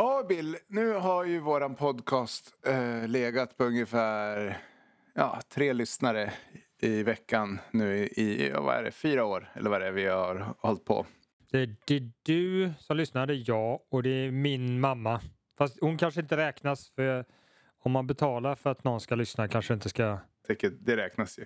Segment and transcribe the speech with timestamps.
[0.00, 4.58] Ja, Bill, nu har ju våran podcast eh, legat på ungefär
[5.14, 6.32] ja, tre lyssnare
[6.82, 10.54] i veckan nu i, vad är det, fyra år eller vad det är vi har
[10.58, 11.06] hållit på.
[11.50, 15.20] Det det är du som lyssnar, det är jag och det är min mamma.
[15.58, 17.24] Fast hon kanske inte räknas för
[17.82, 20.18] om man betalar för att någon ska lyssna kanske inte ska...
[20.80, 21.44] Det räknas ju.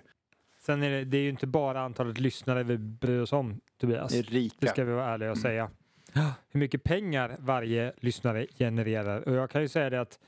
[0.65, 4.11] Sen är det, det är ju inte bara antalet lyssnare vi bryr oss om Tobias.
[4.11, 4.55] Det är rika.
[4.59, 5.69] Det ska vi vara ärliga och säga.
[6.51, 9.27] Hur mycket pengar varje lyssnare genererar.
[9.29, 10.19] Och jag kan ju säga det att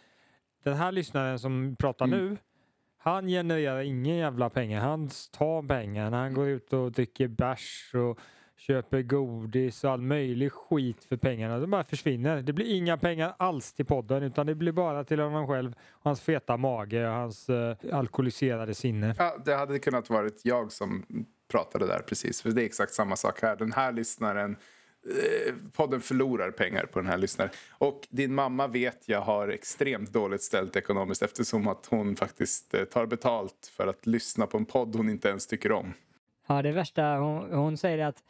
[0.64, 2.20] den här lyssnaren som pratar Mm.
[2.20, 2.38] nu
[3.08, 4.82] han genererar ingen jävla pengar.
[4.82, 8.20] Han tar pengar när han går ut och dricker bärs och
[8.58, 11.60] köper godis och all möjlig skit för pengarna.
[11.60, 12.42] De bara försvinner.
[12.42, 16.22] Det blir inga pengar alls till podden utan det blir bara till honom själv, hans
[16.22, 19.16] feta mage och hans uh, alkoholiserade sinne.
[19.18, 21.06] Ja, det hade kunnat varit jag som
[21.52, 22.42] pratade där precis.
[22.42, 23.56] För det är exakt samma sak här.
[23.56, 24.58] Den här lyssnaren
[25.08, 27.52] eh, Podden förlorar pengar på den här lyssnaren.
[27.72, 32.84] Och din mamma vet jag har extremt dåligt ställt ekonomiskt eftersom att hon faktiskt eh,
[32.84, 35.94] tar betalt för att lyssna på en podd hon inte ens tycker om.
[36.48, 38.24] Ja, det värsta, hon, hon säger att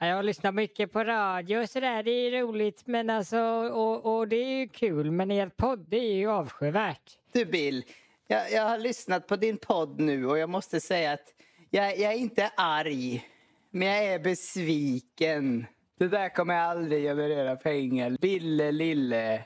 [0.00, 3.38] "Ja, jag lyssnar mycket på radio och sådär, det är roligt men alltså,
[3.72, 7.18] och, och det är ju kul, men er podd det är ju avskyvärt.
[7.32, 7.84] Du Bill,
[8.26, 11.34] jag, jag har lyssnat på din podd nu och jag måste säga att
[11.70, 13.28] jag, jag är inte arg,
[13.70, 15.66] men jag är besviken.
[15.98, 18.16] Det där kommer aldrig generera pengar.
[18.20, 19.44] Bille lille.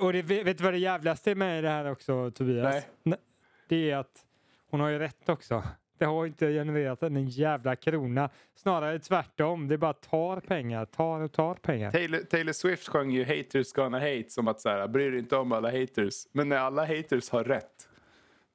[0.00, 2.86] Och det, vet du vad det jävligaste är med det här också Tobias?
[3.02, 3.18] Nej.
[3.68, 4.24] Det är att
[4.70, 5.62] hon har ju rätt också.
[5.98, 8.30] Det har inte genererat en jävla krona.
[8.54, 9.68] Snarare tvärtom.
[9.68, 11.90] Det bara tar pengar, tar och tar pengar.
[11.90, 15.36] Taylor, Taylor Swift sjöng ju Haters gonna hate som att så här, bryr dig inte
[15.36, 16.26] om alla haters.
[16.32, 17.88] Men när alla haters har rätt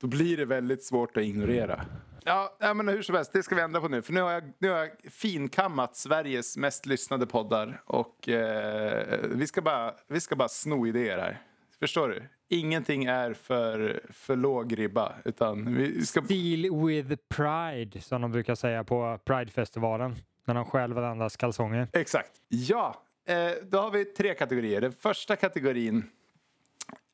[0.02, 1.86] då blir det väldigt svårt att ignorera.
[2.28, 4.02] Ja, ja men hur som helst, det ska vi ändra på nu.
[4.02, 7.82] För nu har jag, nu har jag finkammat Sveriges mest lyssnade poddar.
[7.86, 11.42] Och eh, vi, ska bara, vi ska bara sno idéer här.
[11.80, 12.24] Förstår du?
[12.50, 15.14] Ingenting är för, för låg ribba.
[15.26, 16.22] Utan vi ska...
[16.22, 20.16] Deal with pride som de brukar säga på Pridefestivalen.
[20.46, 21.88] När de stjäl varandras kalsonger.
[21.94, 22.32] Exakt.
[22.48, 24.82] Ja, eh, då har vi tre kategorier.
[24.82, 26.10] Den första kategorin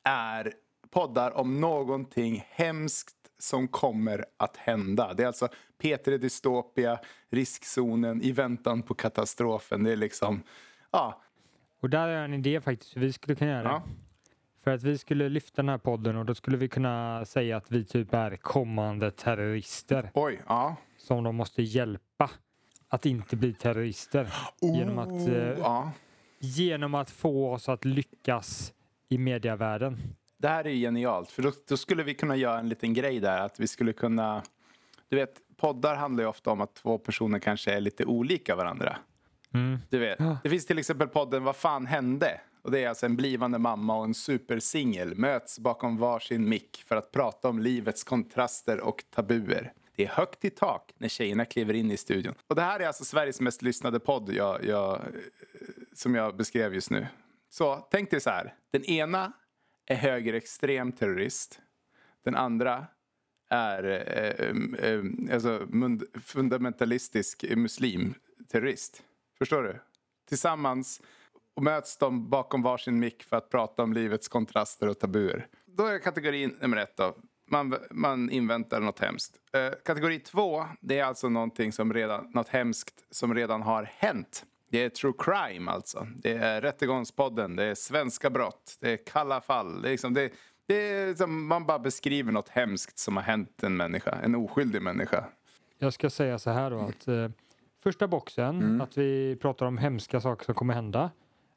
[0.04, 0.52] är
[0.90, 5.14] poddar om någonting hemskt som kommer att hända.
[5.14, 5.48] Det är alltså
[5.78, 9.84] Peter i dystopia, riskzonen, i väntan på katastrofen.
[9.84, 10.42] Det är liksom,
[10.90, 11.22] ja,
[11.80, 13.68] Och där jag en idé faktiskt vi skulle kunna göra.
[13.68, 13.82] Ja.
[14.64, 17.70] För att vi skulle lyfta den här podden och då skulle vi kunna säga att
[17.70, 20.10] vi typ är kommande terrorister.
[20.14, 20.76] oj, ja.
[20.96, 22.30] som de måste hjälpa
[22.88, 24.32] att inte bli terrorister.
[24.60, 25.92] Genom att, eh, ja.
[26.38, 28.72] genom att få oss att lyckas
[29.08, 30.14] i mediavärlden.
[30.42, 33.20] Det här är ju genialt, för då, då skulle vi kunna göra en liten grej
[33.20, 33.38] där.
[33.38, 34.42] Att vi skulle kunna...
[35.08, 38.96] Du vet, poddar handlar ju ofta om att två personer kanske är lite olika varandra.
[39.88, 42.40] Du vet, det finns till exempel podden Vad fan hände?
[42.62, 46.96] Och det är alltså en blivande mamma och en supersingel möts bakom varsin mick för
[46.96, 49.72] att prata om livets kontraster och tabuer.
[49.96, 52.34] Det är högt i tak när tjejerna kliver in i studion.
[52.46, 55.00] Och det här är alltså Sveriges mest lyssnade podd jag, jag,
[55.94, 57.06] som jag beskrev just nu.
[57.50, 58.54] Så tänk dig så här.
[58.70, 59.32] Den ena
[59.86, 61.60] är högerextrem terrorist.
[62.24, 62.86] Den andra
[63.50, 65.66] är eh, eh, eh alltså
[66.24, 69.02] fundamentalistisk muslimterrorist.
[69.38, 69.78] Förstår du?
[70.28, 71.02] Tillsammans
[71.54, 75.46] och möts de bakom varsin mick för att prata om livets kontraster och tabuer.
[75.66, 77.14] Då är kategorin nummer ett då.
[77.50, 79.36] Man, man inväntar något hemskt.
[79.52, 84.44] Eh, kategori två, det är alltså någonting som redan, något hemskt som redan har hänt.
[84.72, 86.06] Det är true crime alltså.
[86.16, 89.82] Det är Rättegångspodden, det är svenska brott, det är kalla fall.
[89.82, 90.32] Det är liksom, det,
[90.66, 94.82] det är som man bara beskriver något hemskt som har hänt en människa, en oskyldig
[94.82, 95.24] människa.
[95.78, 97.28] Jag ska säga så här då att eh,
[97.82, 101.10] första boxen, att vi pratar om hemska saker som kommer hända.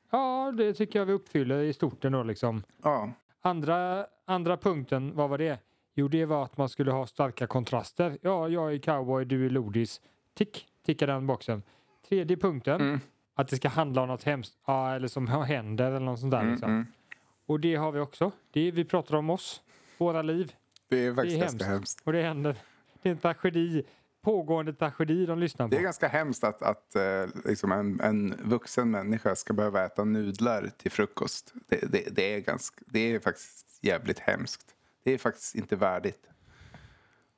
[0.10, 2.64] Ja, det tycker jag vi uppfyller i stort ändå liksom.
[2.84, 3.12] Ja,
[3.42, 5.60] Andra, andra punkten, vad var det?
[5.94, 8.18] Jo, det var att man skulle ha starka kontraster.
[8.22, 10.02] Ja, jag är cowboy, du är lodis.
[10.34, 11.64] Tick, tickar den boxen.
[12.10, 13.00] Tredje punkten,
[13.36, 16.52] att det ska handla om något hemskt, ja, eller som händer eller något sånt där.
[16.52, 16.86] liksom.
[17.46, 18.32] Och det har vi också.
[18.52, 19.62] Det är, vi pratar om oss,
[19.98, 20.54] våra liv.
[20.90, 21.74] det är Det faktiskt är ganska hemskt.
[21.74, 22.02] hemskt.
[22.04, 22.56] Och det händer.
[23.02, 23.84] Det är en tragedi.
[24.22, 25.70] Pågående tragedi de lyssnar på.
[25.70, 30.04] Det är ganska hemskt att, att eh, liksom en, en vuxen människa ska behöva äta
[30.04, 31.54] nudlar till frukost.
[31.68, 34.76] Det, det, det, är ganska, det är faktiskt jävligt hemskt.
[35.04, 36.28] Det är faktiskt inte värdigt.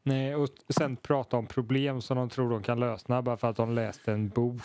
[0.08, 3.56] Nej, och sen prata om problem som de tror de kan lösa bara för att
[3.56, 4.62] de läste en bok.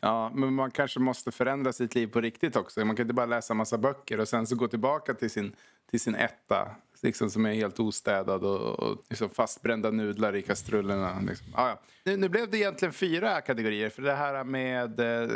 [0.00, 2.84] Ja, men man kanske måste förändra sitt liv på riktigt också.
[2.84, 5.52] Man kan inte bara läsa massa böcker och sen så gå tillbaka till sin,
[5.90, 6.68] till sin etta.
[7.02, 11.20] Liksom som är helt ostädad och, och liksom fastbrända nudlar i kastrullerna.
[11.20, 11.46] Liksom.
[11.54, 11.80] Ah, ja.
[12.04, 13.90] nu, nu blev det egentligen fyra kategorier.
[13.90, 15.28] För det här med eh,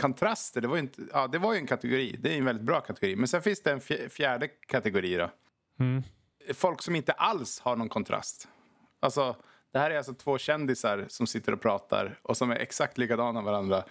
[0.00, 2.16] kontraster, det var ju inte, ja, det var ju en kategori.
[2.20, 3.16] Det är en väldigt bra kategori.
[3.16, 5.30] Men sen finns det en fjärde kategori då.
[5.80, 6.02] Mm.
[6.54, 8.48] Folk som inte alls har någon kontrast.
[9.00, 9.36] Alltså,
[9.72, 13.42] det här är alltså två kändisar som sitter och pratar och som är exakt likadana
[13.42, 13.84] varandra.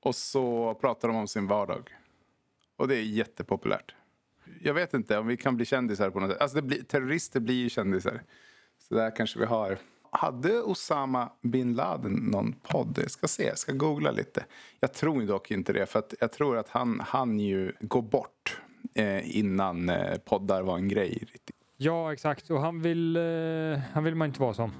[0.00, 1.96] Och så pratar de om sin vardag.
[2.76, 3.94] Och det är jättepopulärt.
[4.60, 6.40] Jag vet inte om vi kan bli kändisar på något sätt.
[6.40, 8.22] Alltså det blir, terrorister blir ju kändisar.
[8.78, 9.78] Så där kanske vi har.
[10.10, 12.98] Hade Osama bin Laden någon podd?
[13.02, 14.44] Jag ska se, jag ska googla lite.
[14.80, 18.60] Jag tror dock inte det, för att jag tror att han han ju gå bort
[18.94, 21.26] eh, innan eh, poddar var en grej.
[21.82, 22.50] Ja, exakt.
[22.50, 23.22] Och han vill, eh,
[23.92, 24.72] han vill man inte vara som.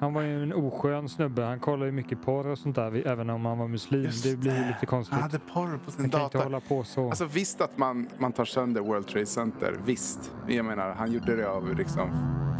[0.00, 1.42] Han var ju en oskön snubbe.
[1.42, 4.02] Han kollade ju mycket porr och sånt där, även om han var muslim.
[4.02, 5.14] Just det blir lite konstigt.
[5.14, 6.18] Han hade porr på sin han dator.
[6.18, 7.08] Kan inte hålla på så.
[7.08, 10.32] Alltså visst att man, man tar sönder World Trade Center, visst.
[10.48, 12.10] Jag menar, han gjorde det av liksom,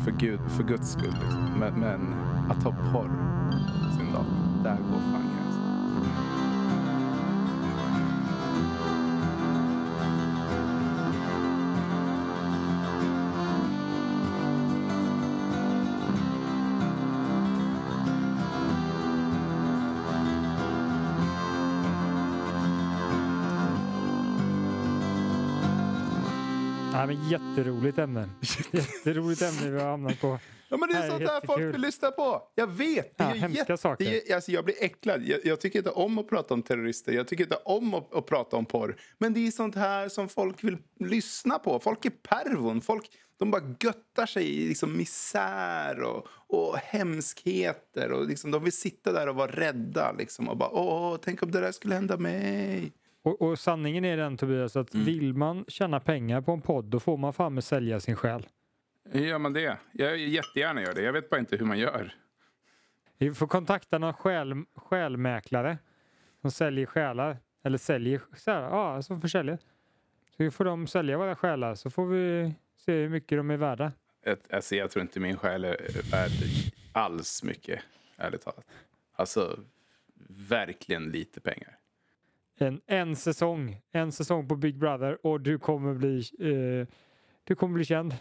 [0.04, 1.14] för, Gud, för Guds skull.
[1.22, 1.52] Liksom.
[1.58, 2.14] Men, men
[2.50, 3.10] att ha porr
[3.84, 4.37] på sin dator,
[26.98, 28.28] Ja, men jätteroligt ämne.
[28.72, 30.38] Jätteroligt ämne vi har hamnat på.
[30.68, 32.42] Ja, men det är sånt där folk vill lyssna på.
[32.54, 33.18] Jag vet.
[33.18, 34.30] Det ja, hemska jätte, saker.
[34.30, 35.22] Är, alltså, jag blir äcklad.
[35.22, 37.12] Jag, jag, tycker inte om att prata om terrorister.
[37.12, 38.96] Jag tycker inte om att, att, prata om porr.
[39.18, 41.80] Men det är sånt här som folk vill lyssna på.
[41.80, 42.80] Folk är pervon.
[42.80, 48.12] Folk de bara göttar sig i liksom misär och, och hemskheter.
[48.12, 50.12] Och liksom, de vill sitta där och vara rädda.
[50.12, 52.92] Liksom, och bara, Åh, tänk om det där skulle hända mig.
[53.22, 55.06] Och, och, sanningen är den Tobias att mm.
[55.06, 58.46] vill man tjäna pengar på en podd då får man fan med sälja sin själ.
[59.12, 59.78] Gör man det?
[59.92, 61.02] Jag jättegärna gör det.
[61.02, 62.14] Jag vet bara inte hur man gör.
[63.18, 65.78] Vi får kontakta någon själ, själmäklare
[66.40, 67.36] som säljer själar.
[67.62, 69.58] Eller säljer, här, ja, som försäljer.
[70.36, 73.92] Så får de sälja våra själar så får vi se hur mycket de är värda.
[74.22, 76.30] Ett, alltså, jag tror inte min själ är värd
[76.92, 77.80] alls mycket,
[78.16, 78.66] ärligt talat.
[79.12, 79.58] Alltså,
[80.28, 81.77] verkligen lite pengar
[82.60, 83.80] en, en säsong.
[83.92, 86.94] En säsong på Big Brother och du kommer bli, eh,
[87.44, 88.14] du kommer bli känd.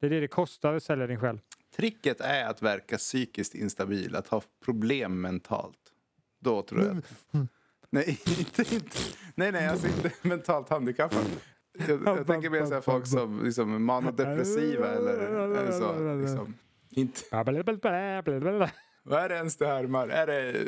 [0.00, 1.38] Det är det det kostar att sälja din själv.
[1.76, 5.78] Tricket är att verka psykiskt instabil, att ha problem mentalt.
[6.40, 7.02] Då tror jag.
[7.90, 8.96] nej, inte, inte,
[9.34, 11.24] nej, nej, alltså inte mentalt handikappad.
[11.88, 16.14] Jag, jag tänker mer så folk som liksom, manodepressiva eller, eller så.
[16.20, 16.54] Liksom.
[16.90, 17.20] Inte.
[19.08, 20.08] Vad är det ens du härmar?
[20.08, 20.66] Är det...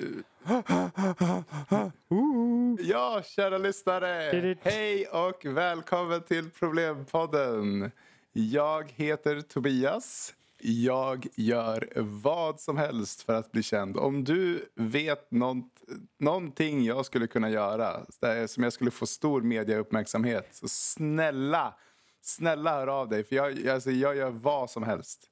[2.83, 4.57] Ja, kära lyssnare!
[4.63, 7.91] Hej och välkommen till Problempodden.
[8.33, 10.35] Jag heter Tobias.
[10.59, 13.97] Jag gör vad som helst för att bli känd.
[13.97, 15.83] Om du vet nånt,
[16.19, 18.01] någonting jag skulle kunna göra
[18.47, 21.75] som jag skulle få stor mediauppmärksamhet så snälla,
[22.23, 23.25] snälla hör av dig.
[23.25, 25.30] För jag, alltså, jag gör vad som helst.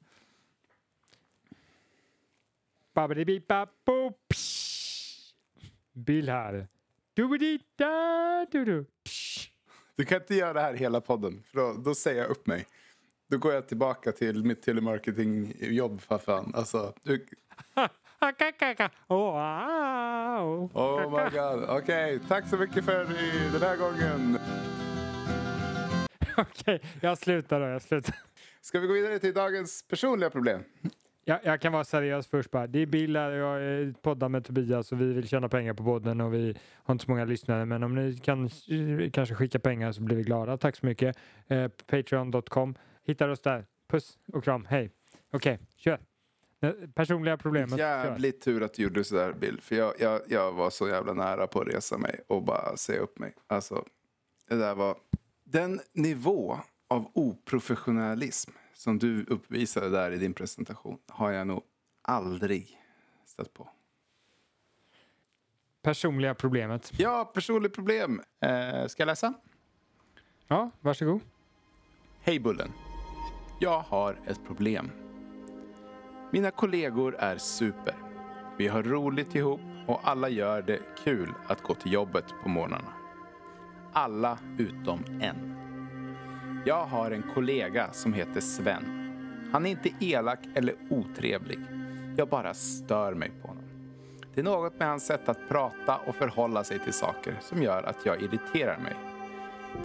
[5.93, 6.69] Bill här.
[9.97, 12.67] Du kan inte göra det här hela podden, för då, då säger jag upp mig.
[13.31, 16.53] Då går jag tillbaka till mitt telemarketingjobb för fan.
[16.55, 17.27] Alltså, du...
[20.73, 21.65] Oh my god.
[21.69, 23.05] Okej, okay, tack så mycket för
[23.53, 24.39] den här gången.
[26.37, 27.67] Okej, okay, jag slutar då.
[27.67, 28.15] Jag slutar.
[28.61, 30.65] Ska vi gå vidare till dagens personliga problem?
[31.29, 32.67] Jag, jag kan vara seriös först bara.
[32.67, 36.21] Det är Bill här, jag poddar med Tobias och vi vill tjäna pengar på podden
[36.21, 38.51] och vi har inte så många lyssnare men om ni kan
[39.13, 40.57] kanske skicka pengar så blir vi glada.
[40.57, 41.17] Tack så mycket.
[41.49, 42.75] Eh, Patreon.com.
[43.05, 43.67] Hittar oss där.
[43.89, 44.65] Puss och kram.
[44.65, 44.91] Hej.
[45.33, 46.01] Okej, okay, kör.
[46.95, 47.79] Personliga problemet.
[47.79, 49.61] Jävligt tur att du gjorde sådär Bill.
[49.61, 53.01] För jag, jag, jag var så jävla nära på att resa mig och bara säga
[53.01, 53.35] upp mig.
[53.47, 53.85] Alltså,
[54.49, 54.97] det där var...
[55.45, 56.59] Den nivå
[56.89, 61.63] av oprofessionalism som du uppvisade där i din presentation har jag nog
[62.03, 62.81] aldrig
[63.25, 63.69] stött på.
[65.83, 66.93] Personliga problemet.
[66.99, 68.23] Ja, personligt problem.
[68.41, 69.35] Eh, ska jag läsa?
[70.49, 71.21] Ja, varsågod.
[72.21, 72.73] Hej Bullen.
[73.61, 74.91] Jag har ett problem.
[76.33, 77.95] Mina kollegor är super.
[78.59, 82.93] Vi har roligt ihop och alla gör det kul att gå till jobbet på morgnarna.
[83.93, 85.48] Alla utom en.
[86.65, 88.85] Jag har en kollega som heter Sven.
[89.53, 91.59] Han är inte elak eller otrevlig.
[92.17, 93.65] Jag bara stör mig på honom.
[94.35, 97.83] Det är något med hans sätt att prata och förhålla sig till saker som gör
[97.83, 98.95] att jag irriterar mig.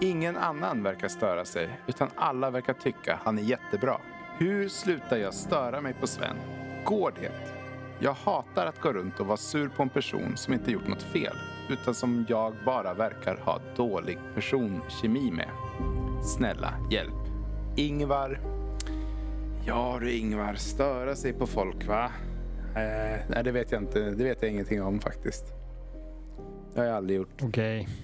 [0.00, 3.98] Ingen annan verkar störa sig, utan alla verkar tycka han är jättebra.
[4.38, 6.36] Hur slutar jag störa mig på Sven?
[6.84, 7.32] Går det?
[7.98, 11.02] Jag hatar att gå runt och vara sur på en person som inte gjort något
[11.02, 11.36] fel.
[11.68, 15.48] utan som jag bara verkar ha dålig personkemi med.
[16.24, 17.14] Snälla, hjälp.
[17.76, 18.40] Ingvar.
[19.66, 22.10] Ja du Ingvar, störa sig på folk va?
[22.76, 24.00] Eh, nej, det vet jag inte.
[24.00, 25.44] Det vet jag ingenting om faktiskt.
[26.74, 27.42] Det har jag aldrig gjort.
[27.42, 27.80] Okej.
[27.80, 27.94] Okay.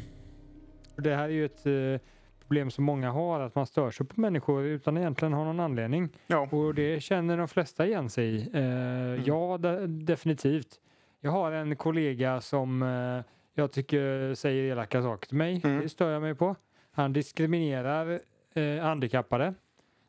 [0.97, 2.07] Det här är ju ett eh,
[2.41, 6.09] problem som många har, att man stör sig på människor utan egentligen ha någon anledning.
[6.27, 6.49] Ja.
[6.51, 8.41] Och det känner de flesta igen sig i.
[8.55, 9.23] Eh, mm.
[9.25, 10.81] Ja, de, definitivt.
[11.21, 13.25] Jag har en kollega som eh,
[13.55, 15.61] jag tycker säger elaka saker till mig.
[15.65, 15.81] Mm.
[15.81, 16.57] Det stör jag mig på.
[16.91, 18.21] Han diskriminerar
[18.55, 19.55] eh, handikappade.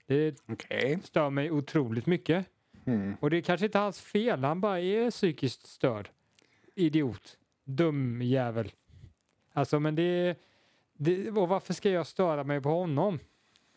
[0.05, 0.97] Det okay.
[1.03, 2.45] stör mig otroligt mycket.
[2.85, 3.15] Mm.
[3.19, 6.09] Och det är kanske inte hans fel, han bara är psykiskt störd.
[6.75, 7.37] Idiot.
[7.63, 8.71] Dum jävel.
[9.53, 10.37] Alltså men det,
[10.93, 13.19] det och varför ska jag störa mig på honom?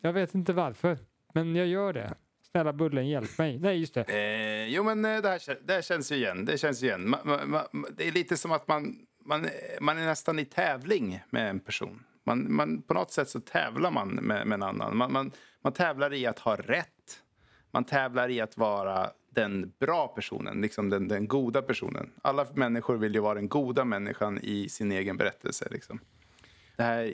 [0.01, 0.97] Jag vet inte varför,
[1.33, 2.13] men jag gör det.
[2.51, 3.59] Snälla Bullen, hjälp mig.
[3.59, 4.03] Nej, just det.
[4.07, 6.45] Eh, jo, men eh, det här, det här känns ju igen.
[6.45, 7.09] Det känns igen.
[7.09, 9.47] Man, man, man, det är lite som att man, man,
[9.81, 12.03] man är nästan i tävling med en person.
[12.25, 14.97] Man, man, på något sätt så tävlar man med, med en annan.
[14.97, 17.23] Man, man, man tävlar i att ha rätt.
[17.71, 22.11] Man tävlar i att vara den bra personen, liksom den, den goda personen.
[22.21, 25.67] Alla människor vill ju vara den goda människan i sin egen berättelse.
[25.71, 25.99] Liksom.
[26.77, 27.13] Det här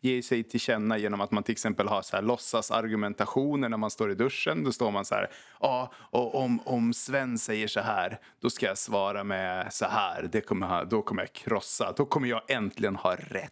[0.00, 3.90] ger sig till känna genom att man till exempel har så här låtsasargumentationer när man
[3.90, 4.64] står i duschen.
[4.64, 8.66] Då står man så här, ja, och om, om Sven säger så här, då ska
[8.66, 10.28] jag svara med så här.
[10.32, 13.50] Det kommer, då kommer jag krossa, då kommer jag äntligen ha rätt.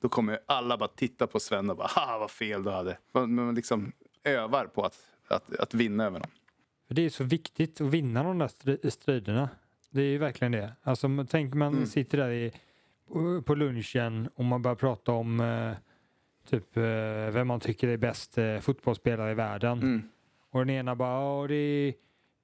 [0.00, 2.98] Då kommer alla bara titta på Sven och bara, ha vad fel du hade.
[3.12, 3.92] Man liksom
[4.24, 6.30] övar på att, att, att vinna över någon.
[6.88, 9.48] Det är så viktigt att vinna de där striderna.
[9.90, 10.72] Det är ju verkligen det.
[10.82, 11.86] Alltså tänk man mm.
[11.86, 12.52] sitter där i,
[13.44, 15.72] på lunchen och man börjar prata om eh,
[16.50, 16.82] typ eh,
[17.32, 19.78] vem man tycker är bäst eh, fotbollsspelare i världen.
[19.78, 20.02] Mm.
[20.50, 21.94] Och den ena bara, det är,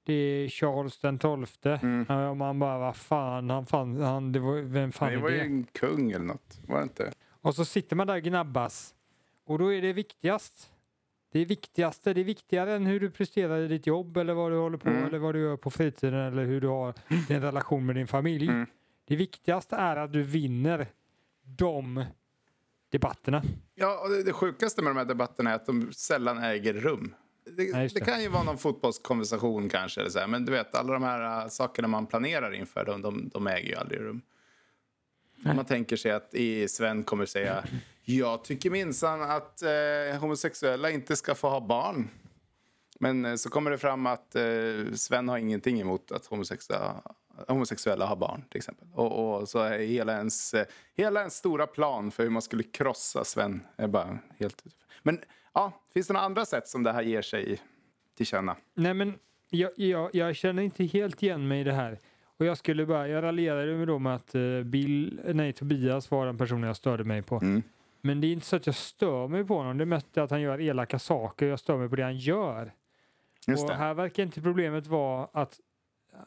[0.05, 1.79] det är Charles den tolfte.
[1.83, 2.29] Mm.
[2.29, 5.23] Och man bara, vad fan, han, fan, han, det var, vem fan det är det?
[5.23, 7.11] var ju en kung eller något, var det inte?
[7.45, 8.95] Och så sitter man där och gnabbas.
[9.45, 10.69] Och då är det viktigast.
[11.31, 14.51] Det är viktigaste, det är viktigare än hur du presterar i ditt jobb eller vad
[14.51, 15.03] du håller på mm.
[15.03, 16.93] eller vad du gör på fritiden eller hur du har
[17.27, 18.47] din relation med din familj.
[18.47, 18.65] Mm.
[19.07, 20.87] Det viktigaste är att du vinner
[21.43, 22.05] de
[22.89, 23.43] debatterna.
[23.75, 27.15] Ja, och det, det sjukaste med de här debatterna är att de sällan äger rum.
[27.57, 27.93] Det, ja, det.
[27.93, 31.03] det kan ju vara någon fotbollskonversation kanske, eller så här, men du vet alla de
[31.03, 34.21] här uh, sakerna man planerar inför, de, de, de äger ju aldrig rum.
[35.45, 35.55] Nej.
[35.55, 36.33] Man tänker sig att
[36.67, 37.63] Sven kommer säga
[38.05, 42.09] jag tycker minsann att eh, homosexuella inte ska få ha barn.
[42.99, 44.43] Men eh, så kommer det fram att eh,
[44.95, 47.01] Sven har ingenting emot att homosexuella,
[47.47, 48.87] homosexuella har barn till exempel.
[48.93, 52.63] Och, och så är hela ens, eh, hela ens stora plan för hur man skulle
[52.63, 54.63] krossa Sven är bara helt...
[55.03, 55.19] Men
[55.53, 57.61] ja, finns det några andra sätt som det här ger sig
[58.17, 58.55] till känna?
[58.73, 59.13] Nej men
[59.49, 61.99] jag, jag, jag känner inte helt igen mig i det här.
[62.39, 66.37] Och jag skulle bara, jag raljerade då med att uh, Bill, nej Tobias var den
[66.37, 67.35] personen jag störde mig på.
[67.35, 67.63] Mm.
[68.01, 70.31] Men det är inte så att jag stör mig på honom, det är mest att
[70.31, 72.73] han gör elaka saker, jag stör mig på det han gör.
[73.47, 73.75] Just och det.
[73.75, 75.59] här verkar inte problemet vara att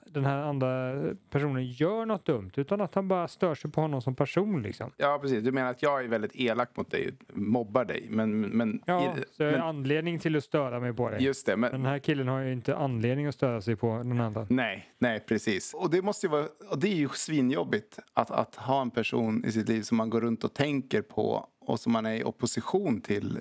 [0.06, 0.94] den här andra
[1.30, 4.62] personen gör något dumt utan att han bara stör sig på honom som person.
[4.62, 4.92] Liksom.
[4.96, 5.44] Ja, precis.
[5.44, 8.06] Du menar att jag är väldigt elak mot dig, mobbar dig.
[8.10, 11.22] Men, men, ja, så jag har anledning till att störa mig på dig.
[11.22, 14.20] Just det, men, den här killen har ju inte anledning att störa sig på den
[14.20, 14.46] andra.
[14.50, 15.74] Nej, nej precis.
[15.74, 19.44] Och det, måste ju vara, och det är ju svinjobbigt att, att ha en person
[19.44, 22.24] i sitt liv som man går runt och tänker på och som man är i
[22.24, 23.40] opposition till.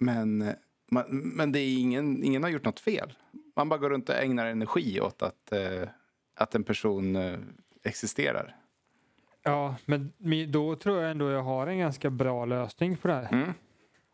[0.00, 0.52] Men,
[0.90, 3.12] man, men det är ingen, ingen har gjort något fel
[3.56, 5.88] man bara går runt och ägnar energi åt att, eh,
[6.36, 7.38] att en person eh,
[7.82, 8.56] existerar.
[9.42, 10.12] Ja, men
[10.48, 13.32] då tror jag ändå jag har en ganska bra lösning på det här.
[13.32, 13.52] Mm.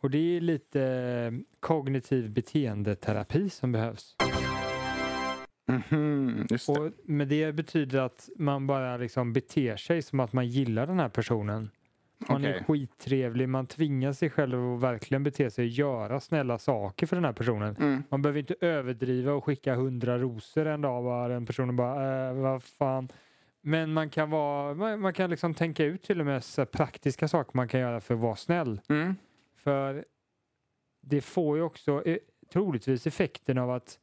[0.00, 4.16] Och det är lite eh, kognitiv beteendeterapi som behövs.
[5.90, 6.72] Mm, just det.
[6.72, 10.98] Och med det betyder att man bara liksom beter sig som att man gillar den
[10.98, 11.70] här personen.
[12.28, 12.52] Man okay.
[12.52, 17.16] är skittrevlig, man tvingar sig själv att verkligen bete sig och göra snälla saker för
[17.16, 17.76] den här personen.
[17.76, 18.02] Mm.
[18.08, 22.34] Man behöver inte överdriva och skicka hundra rosor en dag bara den personen bara, äh,
[22.34, 23.08] vad fan.
[23.60, 27.28] Men man kan, vara, man, man kan liksom tänka ut till och med så praktiska
[27.28, 28.80] saker man kan göra för att vara snäll.
[28.88, 29.16] Mm.
[29.56, 30.04] För
[31.00, 32.18] det får ju också eh,
[32.52, 33.98] troligtvis effekten av att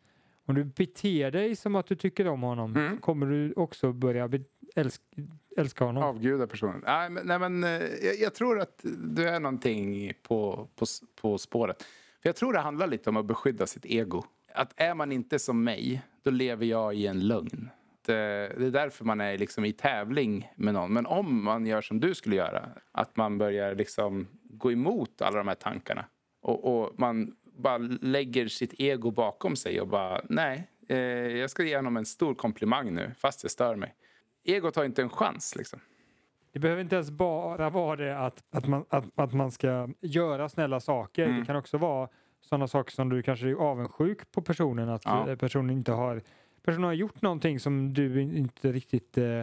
[0.45, 2.97] om du beter dig som att du tycker om honom mm.
[2.97, 4.27] kommer du också börja
[4.77, 5.03] älska,
[5.57, 6.03] älska honom.
[6.03, 6.83] Avguda personen.
[6.85, 7.69] Nej, men, nej, men eh,
[8.05, 10.85] jag, jag, tror att du är någonting på, på,
[11.21, 11.83] på spåret.
[12.21, 14.23] För Jag tror det handlar lite om att beskydda sitt ego.
[14.53, 17.69] Att är man inte som mig, då lever jag i en lögn.
[18.05, 18.13] Det,
[18.57, 20.93] det är därför man är liksom i tävling med någon.
[20.93, 25.37] Men om man gör som du skulle göra, att man börjar liksom gå emot alla
[25.37, 26.05] de här tankarna
[26.41, 30.97] och, och man bara lägger sitt ego bakom sig och bara nej, eh,
[31.37, 33.95] jag ska ge honom en stor komplimang nu fast jag stör mig.
[34.47, 35.79] Egot har inte en chans liksom.
[36.51, 40.49] Det behöver inte ens bara vara det att, att, man, att, att man ska göra
[40.49, 41.25] snälla saker.
[41.25, 41.39] Mm.
[41.39, 42.09] Det kan också vara
[42.41, 44.89] sådana saker som du kanske är avundsjuk på personen.
[44.89, 45.29] Att Ja.
[45.29, 46.21] eh, personen inte har
[46.63, 49.41] personen har gjort någonting som du inte riktigt eh,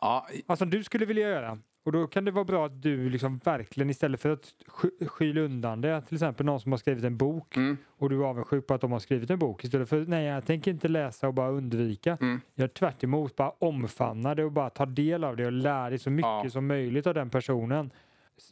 [0.00, 1.58] Ja, Alltså du skulle vilja göra.
[1.82, 5.40] Och då kan det vara bra att du liksom verkligen istället för att sky- skyla
[5.40, 8.66] undan det, till exempel någon som har skrivit en bok mm, och du är avundsjuk
[8.66, 11.34] på att de har skrivit en bok istället för nej jag tänker inte läsa och
[11.34, 12.18] bara undvika.
[12.20, 12.40] mm.
[12.54, 15.90] Jag är tvärt emot, bara omfamna det och bara ta del av det och lära
[15.90, 16.50] dig så mycket Ja.
[16.50, 17.90] som möjligt av den personen.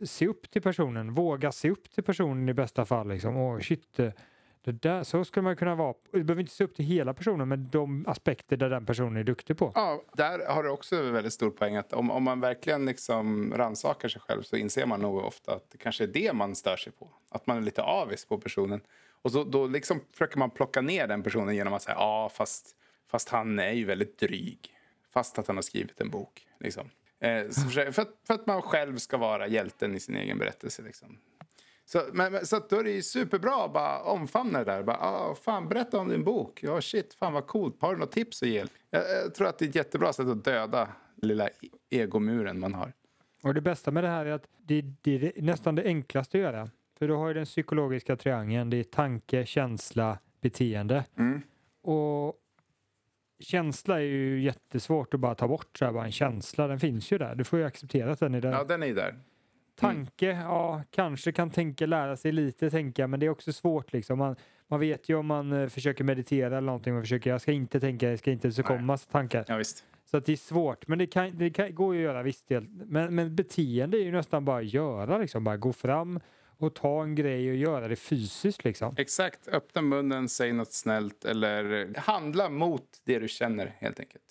[0.05, 3.09] Se upp till personen, våga se upp till personen i bästa fall.
[3.09, 3.37] Liksom.
[3.37, 4.11] Åh, shit, eh,
[4.73, 5.95] det där, så skulle man kunna vara.
[6.13, 9.25] Du behöver inte se upp till hela personen men de aspekter där den personen är
[9.25, 9.73] duktig på.
[9.75, 11.77] Ja, där har du också en väldigt stor poäng.
[11.77, 15.71] Att om, om man verkligen liksom rannsakar sig själv så inser man nog ofta att
[15.71, 17.11] det kanske är det man stör sig på.
[17.31, 18.81] Att man är lite avis på personen.
[19.23, 22.77] Och så, då liksom försöker man plocka ner den personen genom att säga ja, fast,
[23.11, 24.75] fast han är ju väldigt dryg.
[25.11, 26.47] Fast att han har skrivit en bok.
[26.61, 26.91] Liksom.
[27.21, 30.83] Eh, så för, att, för att man själv ska vara hjälten i sin egen berättelse.
[30.83, 31.19] Liksom.
[31.89, 34.83] Så, men, så att då är det ju superbra att bara omfamna det där.
[34.83, 36.61] Bara, ah, fan, berätta om din bok.
[36.63, 37.77] Ja, shit, fan vad coolt.
[37.83, 38.65] Har du något tips att ge?
[38.91, 40.89] Jag, jag tror att det är ett jättebra sätt att döda
[41.23, 41.53] lilla e-
[41.91, 42.93] egomuren man har.
[43.43, 46.39] Och det bästa med det här är att det, det är det- nästan det enklaste
[46.39, 46.69] att göra.
[46.99, 48.71] För du har ju den psykologiska triangeln.
[48.71, 51.05] Det är tanke, känsla, beteende.
[51.19, 51.43] Mm.
[51.83, 52.35] Och
[53.41, 55.79] känsla är ju jättesvårt att bara ta bort.
[55.79, 57.35] Så här, bara en känsla, den finns ju där.
[57.35, 58.53] Du får ju acceptera att den är där.
[58.53, 59.15] Ja, den är där.
[59.81, 64.19] Tanke, ja, kanske kan tänka, lära sig lite tänka, men det är också svårt liksom.
[64.19, 64.37] Man,
[64.69, 67.81] man vet ju om man eh, försöker meditera eller någonting, man försöker, jag ska inte
[67.81, 69.45] tänka, jag ska inte, så kommer massa tankar.
[69.49, 69.85] Ja, visst.
[70.11, 72.49] Så att det är svårt, men det, kan, det kan, går ju att göra visst
[72.49, 72.69] del.
[72.69, 75.45] Men, men beteende är ju nästan bara att göra, liksom.
[75.45, 76.21] bara gå fram
[76.59, 78.95] och ta en grej och göra det fysiskt liksom.
[78.99, 79.49] Exakt.
[79.49, 84.25] Öppna munnen, säg något snällt eller handla mot det du känner helt enkelt.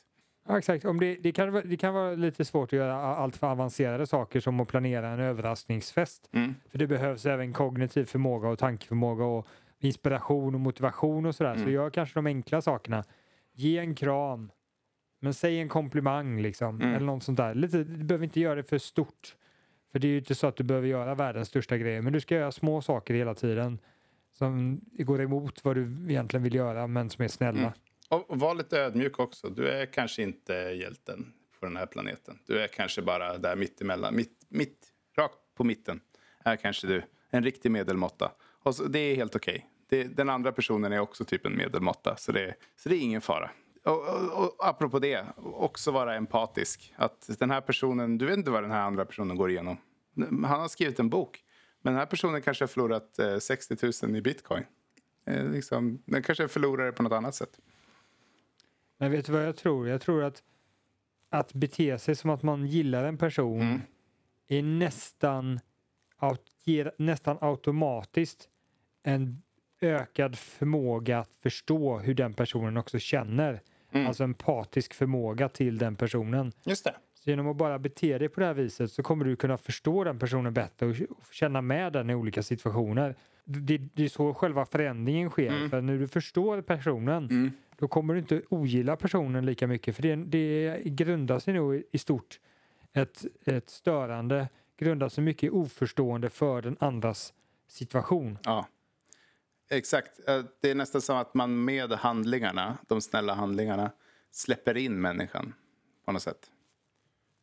[0.48, 0.86] Ja, exakt.
[0.86, 4.39] Om det, det, kan, det kan vara lite svårt att göra allt för avancerade saker
[4.39, 6.30] som att planera en överraskningsfest.
[6.32, 6.56] Mm.
[6.72, 9.48] För det behövs även kognitiv förmåga och tankeförmåga och
[9.80, 11.54] inspiration och motivation och sådär.
[11.56, 11.74] Så Mm.
[11.74, 13.04] gör kanske de enkla sakerna.
[13.54, 14.52] Ge en kram,
[15.19, 16.82] men säg en komplimang liksom.
[16.82, 16.93] Mm.
[16.95, 17.54] Eller något sånt där.
[17.56, 19.36] Lite, du behöver inte göra det för stort.
[19.91, 22.02] För det är ju inte så att du behöver göra världens största grejer.
[22.02, 23.80] Men du ska göra små saker hela tiden.
[24.38, 27.74] Som går emot vad du egentligen vill göra men som är snälla.
[28.10, 29.50] Och, var lite ödmjuk också.
[29.50, 32.39] Du är kanske inte hjälten på den här planeten.
[32.46, 34.15] Du är kanske bara där mitt emellan.
[34.15, 36.02] Mitt, mitt, rakt på mitten
[36.43, 38.32] är kanske du en riktig medelmåtta.
[38.63, 39.67] Och så, det är helt okej.
[39.86, 40.04] Okay.
[40.04, 42.15] Den andra personen är också typ en medelmåtta.
[42.17, 43.50] Så det, så det är ingen fara.
[43.84, 46.93] Och, och, och apropå det, också vara empatisk.
[46.96, 49.78] Att den här personen, du vet inte vad den här andra personen går igenom.
[50.46, 51.43] Han har skrivit en bok.
[51.82, 54.63] Men den här personen kanske har förlorat eh, 60 000 i bitcoin.
[55.26, 57.60] Eh, liksom, den kanske är förlorare på något annat sätt.
[58.97, 59.88] Men vet du vad jag tror?
[59.88, 60.43] Jag tror att
[61.29, 63.81] att bete sig som att man gillar en person Mm.
[64.47, 65.60] är nästan,
[66.63, 68.49] ger nästan automatiskt
[69.03, 69.41] en
[69.81, 73.62] ökad förmåga att förstå hur den personen också känner.
[73.91, 74.07] Mm.
[74.07, 76.51] Alltså empatisk förmåga till den personen.
[76.63, 76.95] Just det.
[77.13, 80.03] Så genom att bara bete dig på det här viset så kommer du kunna förstå
[80.03, 83.15] den personen bättre och och känna med den i olika situationer.
[83.45, 85.47] Det, det är så själva förändringen sker.
[85.47, 85.69] Mm.
[85.69, 87.51] För när du förstår personen Mm.
[87.80, 89.96] Då kommer du inte ogilla personen lika mycket.
[89.96, 92.40] För det, det grundar sig nog i- stort
[92.94, 97.34] ett, ett störande, grundar sig mycket i oförstående för den andras
[97.68, 98.38] situation.
[98.44, 98.68] Ja.
[99.70, 100.30] Exakt.
[100.30, 103.92] Eh, Det är nästan som att man med handlingarna, de snälla handlingarna,
[104.32, 105.54] släpper in människan
[106.06, 106.52] på något sätt.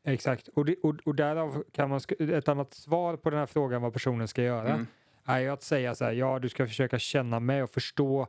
[0.07, 0.49] Exakt.
[0.49, 3.93] Och, det, och, och därav kan man, ett annat svar på den här frågan vad
[3.93, 4.87] personen ska göra Mm.
[5.25, 8.27] är ju att säga så här, ja du ska försöka känna med och förstå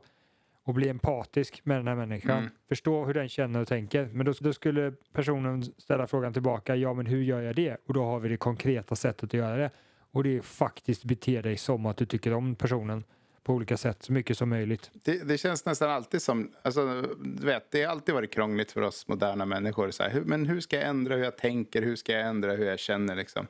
[0.66, 2.38] och bli empatisk med den här människan.
[2.38, 2.50] Mm.
[2.68, 4.08] Förstå hur den känner och tänker.
[4.12, 7.76] Men då, då skulle personen ställa frågan tillbaka, ja men hur gör jag det?
[7.86, 9.70] Och då har vi det konkreta sättet att göra det.
[10.10, 13.04] Och det är faktiskt bete dig som att du tycker om personen
[13.42, 14.90] på olika sätt så mycket som möjligt.
[14.92, 16.52] Det, det känns nästan alltid som...
[16.62, 19.90] Alltså, du vet, det har alltid varit krångligt för oss moderna människor.
[19.90, 21.82] Så här, hur, men hur ska jag ändra hur jag tänker?
[21.82, 23.16] Hur ska jag ändra hur jag känner?
[23.16, 23.46] Liksom?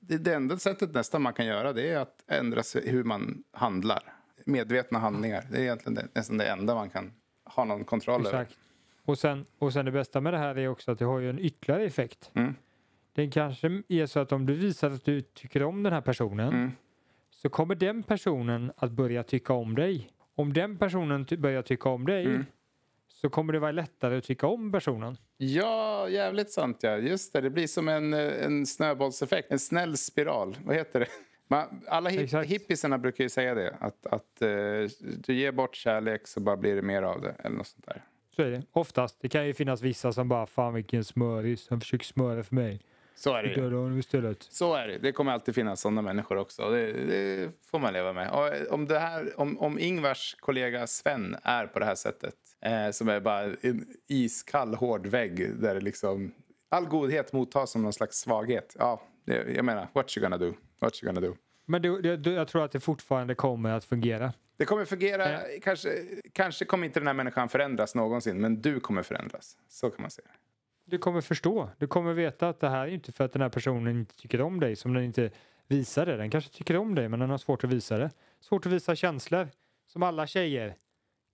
[0.00, 4.15] Det, det enda sättet nästan man kan göra det är att ändra hur man handlar.
[4.46, 5.44] Medvetna handlingar.
[5.50, 7.12] Det är egentligen det, nästan det enda man kan
[7.44, 8.40] ha någon kontroll över.
[8.42, 8.58] Exakt.
[9.04, 11.30] Och sen, och sen det bästa med det här är också att det har ju
[11.30, 12.30] en ytterligare effekt.
[12.34, 12.54] Mm.
[13.12, 16.48] Det kanske är så att om du visar att du tycker om den här personen
[16.54, 16.70] Mm.
[17.30, 20.10] så kommer den personen att börja tycka om dig.
[20.34, 22.44] Om den personen börjar tycka om dig Mm.
[23.08, 25.16] så kommer det vara lättare att tycka om personen.
[25.36, 26.78] Ja, jävligt sant.
[26.80, 26.96] Ja.
[26.96, 29.52] Just det, det blir som en, eh, en snöbollseffekt.
[29.52, 30.56] En snäll spiral.
[30.64, 31.06] Vad heter det?
[31.48, 32.50] Man, alla hip, Exakt.
[32.50, 33.76] hippisarna brukar ju säga det.
[33.80, 34.48] Att, att eh,
[34.98, 37.34] du ger bort kärlek så bara blir det mer av det.
[37.38, 38.02] Eller något sånt där.
[38.36, 38.62] Så är det.
[38.72, 39.16] Oftast.
[39.20, 42.80] Det kan ju finnas vissa som bara fan vilken smöris, han försöker smöra för mig.
[43.14, 43.54] Så är det ju.
[43.54, 44.42] Döda honom istället.
[44.42, 44.98] Så är det.
[44.98, 46.70] Det kommer alltid finnas sådana människor också.
[46.70, 48.30] Det, det får man leva med.
[48.30, 52.34] Och eh, om, det här, om, om Ingvars kollega Sven är på det här sättet,
[52.60, 56.32] eh, som är bara en iskall, hård vägg där det liksom
[56.68, 58.76] all godhet mottas som någon slags svaghet.
[58.78, 60.54] Ja, jag menar, what you gonna do?
[60.80, 61.36] What you gonna do?
[61.66, 64.32] Men det, det, jag tror att det fortfarande kommer att fungera.
[64.56, 65.32] Det kommer fungera.
[65.32, 65.60] Eh.
[65.62, 65.88] Kanske,
[66.32, 69.56] kanske kommer inte den här människan förändras någonsin, men du kommer förändras.
[69.68, 70.28] Så kan man säga.
[70.84, 71.70] Du kommer förstå.
[71.78, 74.40] Du kommer veta att det här är inte för att den här personen inte tycker
[74.40, 75.30] om dig som den inte
[75.68, 76.16] visar det.
[76.16, 78.10] Den kanske tycker om dig men den har svårt att visa det.
[78.40, 79.48] Svårt att visa känslor.
[79.86, 80.74] Som alla tjejer.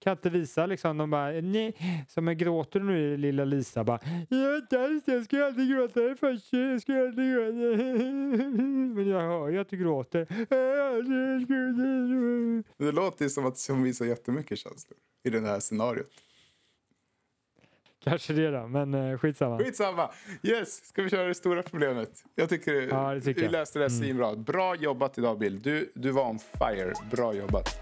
[0.02, 0.98] Kan inte visa liksom.
[0.98, 1.76] De bara nej.
[2.08, 3.98] Som en gråter nu lilla Lisa bara.
[4.28, 6.00] Jag inte alls jag ska aldrig gråta.
[6.00, 7.76] Jag ska aldrig gråta.
[8.94, 10.26] Men jag hör ju att du gråter.
[12.78, 16.10] Det låter ju som att hon visar jättemycket känslor i det här scenariot.
[18.04, 19.58] Kanske det då, men eh, skitsamma.
[19.58, 20.10] Skitsamma!
[20.42, 22.24] Yes, ska vi köra det stora problemet?
[22.34, 23.52] Jag tycker, Ja, tycker vi jag.
[23.52, 24.00] läste det här Mm.
[24.02, 24.36] svinbra.
[24.36, 25.62] Bra jobbat idag Bill.
[25.62, 26.92] Du, du var on fire.
[27.10, 27.78] Bra jobbat.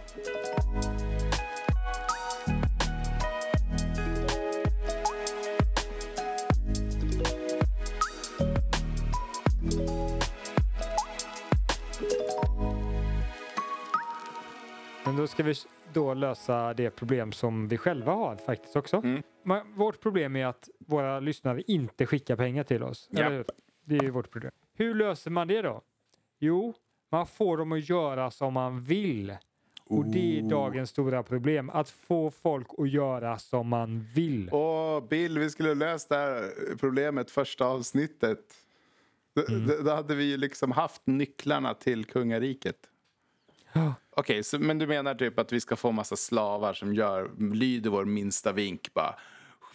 [15.10, 15.54] Men då ska vi
[15.92, 18.96] då lösa det problem som vi själva har faktiskt också.
[18.96, 19.22] Mm.
[19.74, 23.08] Vårt problem är att våra lyssnare inte skickar pengar till oss.
[23.10, 23.44] Hur?
[23.84, 24.52] Det är ju vårt problem.
[24.74, 25.82] Hur löser man det då?
[26.38, 26.74] Jo,
[27.08, 29.36] man får dem att göra som man vill.
[29.84, 31.70] Och det är dagens stora problem.
[31.70, 34.48] Att få folk att göra som man vill.
[34.52, 38.54] Åh, Bill, vi skulle löst det här problemet första avsnittet.
[39.48, 39.84] Mm.
[39.84, 42.76] Då hade vi ju liksom haft nycklarna till kungariket.
[44.20, 47.90] Okej, så, men du menar typ att vi ska få massa slavar som gör, lyder
[47.90, 49.14] vår minsta vink bara.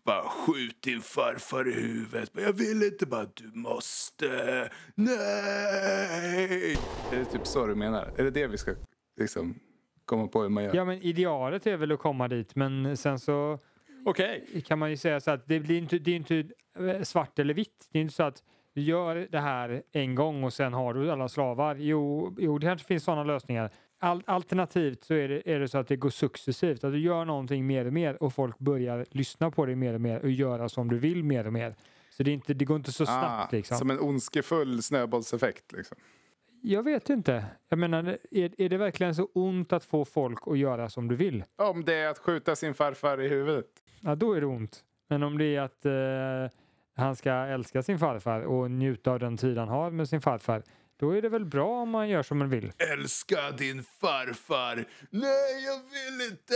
[0.03, 2.29] Bara skjut din farfar i huvudet.
[2.34, 4.69] Men jag vill inte bara, du måste.
[4.95, 6.77] Nej!
[7.12, 8.13] Är det typ så du menar?
[8.17, 8.71] Är det det vi ska
[9.19, 9.60] liksom
[10.05, 10.75] komma på hur man gör?
[10.75, 13.60] Ja, men idealet är väl att komma dit, men sen så
[14.05, 14.63] Okej.
[14.65, 16.43] kan man ju säga så att det blir inte, det är inte
[16.79, 17.88] eh, svart eller vitt.
[17.91, 21.12] Det är inte så att du gör det här en gång och sen har du
[21.12, 21.75] alla slavar.
[21.75, 23.71] Jo, jo det kanske finns sådana lösningar.
[24.05, 26.83] Al- alternativt så är det, är det så att det går successivt.
[26.83, 30.01] Att du gör någonting mer och mer och folk börjar lyssna på dig mer och
[30.01, 31.75] mer och göra som du vill mer och mer.
[32.09, 33.75] Så det, inte, det går inte så snabbt liksom.
[33.75, 35.97] Ah, Som en ondskefull snöbollseffekt liksom.
[36.61, 37.45] Jag vet inte.
[37.69, 41.15] Jag menar, är, är det verkligen så ont att få folk att göra som du
[41.15, 41.43] vill?
[41.55, 43.65] Om det är att skjuta sin farfar i huvudet.
[43.99, 44.83] Ja, då är det ont.
[45.09, 46.57] Men om det är att eh,
[46.95, 50.63] han ska älska sin farfar och njuta av den tid han har med sin farfar,
[50.99, 52.71] då är det väl bra om man gör som man vill.
[52.93, 54.75] Älska din farfar.
[55.10, 56.55] Nej, jag vill inte.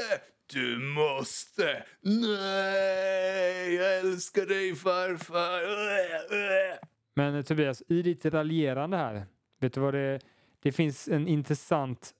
[0.53, 1.83] Du måste.
[2.01, 6.79] Nej, jag älskar dig farfar.
[7.15, 9.25] Men eh, Tobias, i ditt raljerande här,
[9.59, 10.19] vet du vad det
[10.61, 12.11] Det finns en intressant,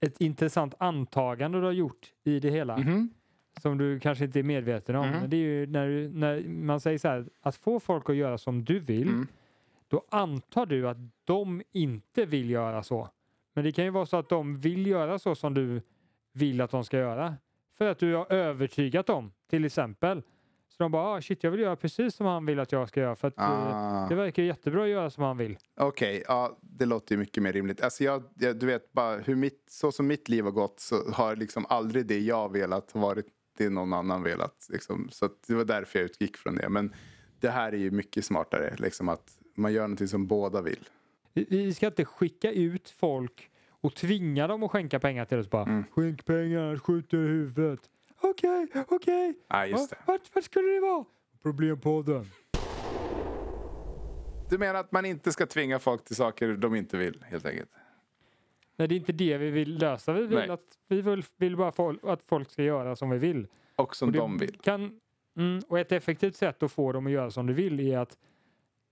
[0.00, 2.78] ett intressant antagande du har gjort i det hela.
[2.78, 3.10] Mhm.
[3.62, 5.08] som du kanske inte är medveten om.
[5.08, 5.20] Mhm.
[5.20, 8.16] Men det är ju när, du, när man säger så här, att få folk att
[8.16, 9.26] göra som du vill, Mm.
[9.92, 13.08] Då antar du att de inte vill göra så.
[13.54, 15.82] Men det kan ju vara så att de vill göra så som du
[16.32, 17.36] vill att de ska göra.
[17.78, 20.22] För att du har övertygat dem, till exempel.
[20.68, 23.00] Så de bara, ah, shit, jag vill göra precis som han vill att jag ska
[23.00, 23.16] göra.
[23.16, 24.08] För att eh, Ah.
[24.08, 25.58] det verkar jättebra att göra som han vill.
[25.76, 27.80] Okej, ja, det låter ju mycket mer rimligt.
[27.82, 31.10] Alltså jag, jag, du vet, bara hur mitt, så som mitt liv har gått så
[31.12, 33.26] har liksom aldrig det jag velat varit
[33.58, 34.66] det någon annan velat.
[34.68, 35.08] Liksom.
[35.10, 36.68] Så det var därför jag utgick från det.
[36.68, 36.94] Men
[37.40, 40.88] det här är ju mycket smartare, liksom att man gör någonting som båda vill.
[41.32, 45.50] Vi- Vi ska inte skicka ut folk och tvinga dem att skänka pengar till oss
[45.50, 45.62] bara.
[45.62, 45.84] Mm.
[45.90, 47.80] Skänk pengar, skjut i huvudet.
[48.20, 49.34] Okej, okej.
[49.48, 49.96] Ja, just det.
[49.96, 51.04] Va- Vart, vart skulle det vara?
[51.42, 52.26] Problempodden.
[54.50, 57.70] Du menar att man inte ska tvinga folk till saker de inte vill, helt enkelt?
[58.76, 60.12] Nej, det är inte det vi vill lösa.
[60.12, 60.50] Vi vill, Nej.
[60.50, 63.46] att, vi vill, vill bara få, att folk ska göra som vi vill.
[63.76, 64.56] Och som och de vill.
[64.58, 65.00] Kan,
[65.36, 68.18] mm, och ett effektivt sätt att få dem att göra som du vill är att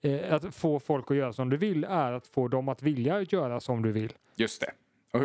[0.03, 3.23] eh, att få folk att göra som du vill är att få dem att vilja
[3.23, 4.13] göra som du vill.
[4.37, 4.73] Just det.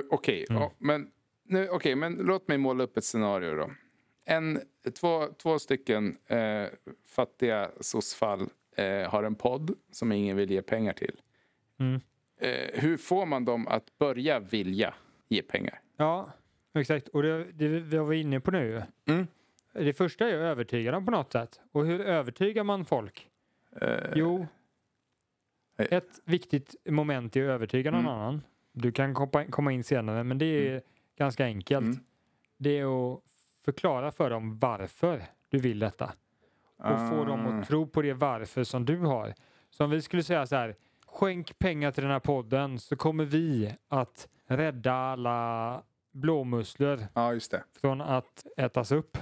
[0.09, 0.61] Okej, Mm.
[0.61, 1.11] ja, men,
[1.43, 3.71] nu, okej, men låt mig måla upp ett scenario då.
[4.25, 4.59] En,
[4.99, 6.65] två, två stycken eh,
[7.07, 11.21] fattiga soc-fall eh, har en podd som ingen vill ge pengar till.
[11.79, 12.01] Mm.
[12.39, 14.93] Eh, hur får man dem att börja vilja
[15.27, 15.79] ge pengar?
[15.97, 16.29] Ja,
[16.73, 17.07] exakt.
[17.07, 18.83] Och det, det vi var inne på nu.
[19.05, 19.27] Mm.
[19.73, 21.59] Det första är att övertyga dem på något sätt.
[21.71, 23.27] Och hur övertygar man folk?
[23.81, 24.47] Eh, Jo.
[25.77, 28.11] Ett viktigt moment är att övertyga någon Mm.
[28.11, 28.41] annan.
[28.73, 29.13] Du kan
[29.51, 30.81] komma, in senare, men det är
[31.17, 31.85] ganska enkelt.
[31.85, 31.99] Mm.
[32.57, 33.21] Det är att
[33.65, 36.13] förklara för dem varför du vill detta.
[36.77, 39.33] Och få dem ah, att tro på det varför som du har.
[39.69, 43.25] Så om vi skulle säga så här, skänk pengar till den här podden så kommer
[43.25, 47.63] vi att rädda alla blåmusslor Ja, just det.
[47.81, 49.17] från att ätas upp.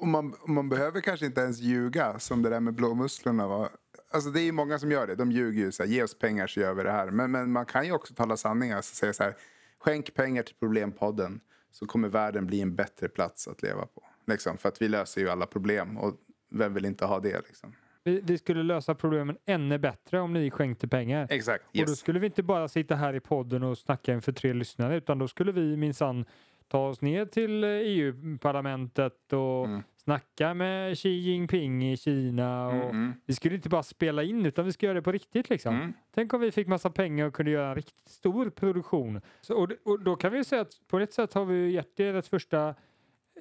[0.00, 3.68] Och man, man behöver kanske inte ens ljuga som det där med blåmusslorna var.
[4.12, 5.14] Alltså det är ju många som gör det.
[5.14, 7.10] De ljuger ju så här, ge oss pengar så gör vi det här.
[7.10, 8.72] Men, men man kan ju också tala sanning.
[8.72, 9.34] Alltså säga så här,
[9.78, 14.02] skänk pengar till Problempodden så kommer världen bli en bättre plats att leva på.
[14.26, 16.14] Liksom, för att vi löser ju alla problem och
[16.50, 17.72] vem vill inte ha det liksom?
[18.04, 21.26] Vi, vi skulle lösa problemen ännu bättre om ni skänkte pengar.
[21.30, 21.64] Exakt.
[21.80, 24.96] Och då skulle vi inte bara sitta här i podden och snacka inför tre lyssnare
[24.96, 26.24] utan då skulle vi minsann
[26.68, 29.82] ta oss ner till eh, EU-parlamentet och Mm.
[30.04, 32.66] Snacka med Xi Jinping i Kina.
[32.66, 35.50] Och Mm, Vi skulle inte bara spela in utan vi ska göra det på riktigt
[35.50, 35.74] liksom.
[35.74, 35.92] mm.
[36.14, 39.20] Tänk om vi fick massa pengar och kunde göra en riktigt stor produktion.
[39.40, 42.14] Så, och, och då kan vi säga att på ett sätt har vi gett er
[42.14, 42.74] ett första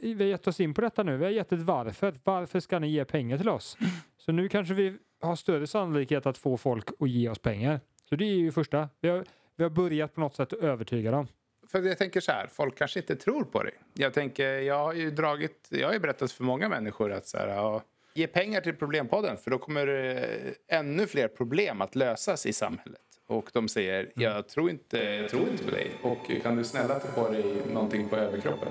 [0.02, 1.18] vi har gett oss in på detta nu.
[1.18, 2.14] Vi har gett ett varför.
[2.24, 3.78] Varför ska ni ge pengar till oss?
[4.18, 7.80] Så nu kanske vi har större sannolikhet att få folk att ge oss pengar.
[8.10, 8.90] Så det är ju första.
[9.02, 11.28] Vi har, vi har börjat på något sätt att övertyga dem.
[11.72, 13.74] För jag tänker så här, folk kanske inte tror på dig.
[13.94, 17.38] Jag tänker, jag har ju dragit, jag har ju berättat för många människor att så
[17.38, 17.82] här, ja,
[18.14, 23.02] ge pengar till Problempodden för då kommer eh, ännu fler problem att lösas i samhället.
[23.28, 25.92] Och de säger, jag tror inte, jag tror inte på dig.
[26.02, 28.70] Och kan du snälla ta på dig någonting på överkroppen?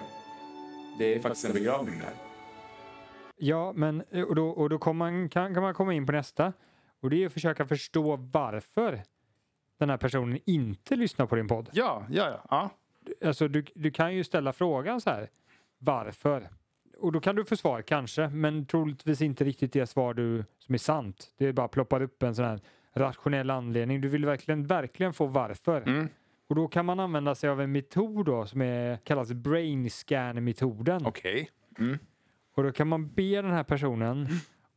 [0.99, 2.13] Det är faktiskt en begravning där.
[3.37, 6.53] Ja, men och då, och då kommer man, kan, kan man komma in på nästa.
[7.03, 9.03] Och det är att försöka förstå varför
[9.79, 11.71] den här personen inte lyssnar på din podd.
[11.73, 12.71] Ja, ja, ja.
[13.25, 15.29] Alltså, du, du kan ju ställa frågan så här.
[15.79, 16.49] Varför?
[16.99, 20.75] Och då kan du få svar kanske, men troligtvis inte riktigt det svar du, som
[20.75, 21.35] är sant.
[21.39, 22.61] Det är bara ploppar upp en sån här
[22.93, 24.01] rationell anledning.
[24.01, 25.83] Du vill verkligen, verkligen få varför.
[25.83, 26.09] Mm.
[26.49, 31.07] Och då kan man använda sig av en metod då som är, kallas brain scan-metoden.
[31.07, 31.51] Okej.
[31.79, 31.99] Mm.
[32.55, 34.29] Och då kan man be den här personen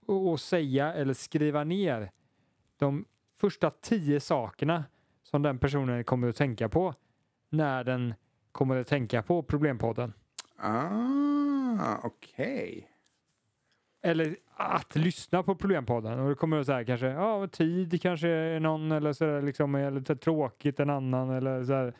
[0.06, 2.12] och, och säga eller skriva ner
[2.78, 3.06] de
[3.38, 4.84] första tio sakerna
[5.24, 6.94] som den personen kommer att tänka på
[7.50, 8.14] när den
[8.54, 10.14] kommer att tänka på problempodden.
[10.58, 12.90] Ah, okej.
[14.04, 16.20] Eller att lyssna på problempodden.
[16.20, 19.76] Och det kommer att säga kanske, ja, tid kanske är någon eller så där, liksom,
[19.76, 21.94] eller lite tråkigt en annan eller så här,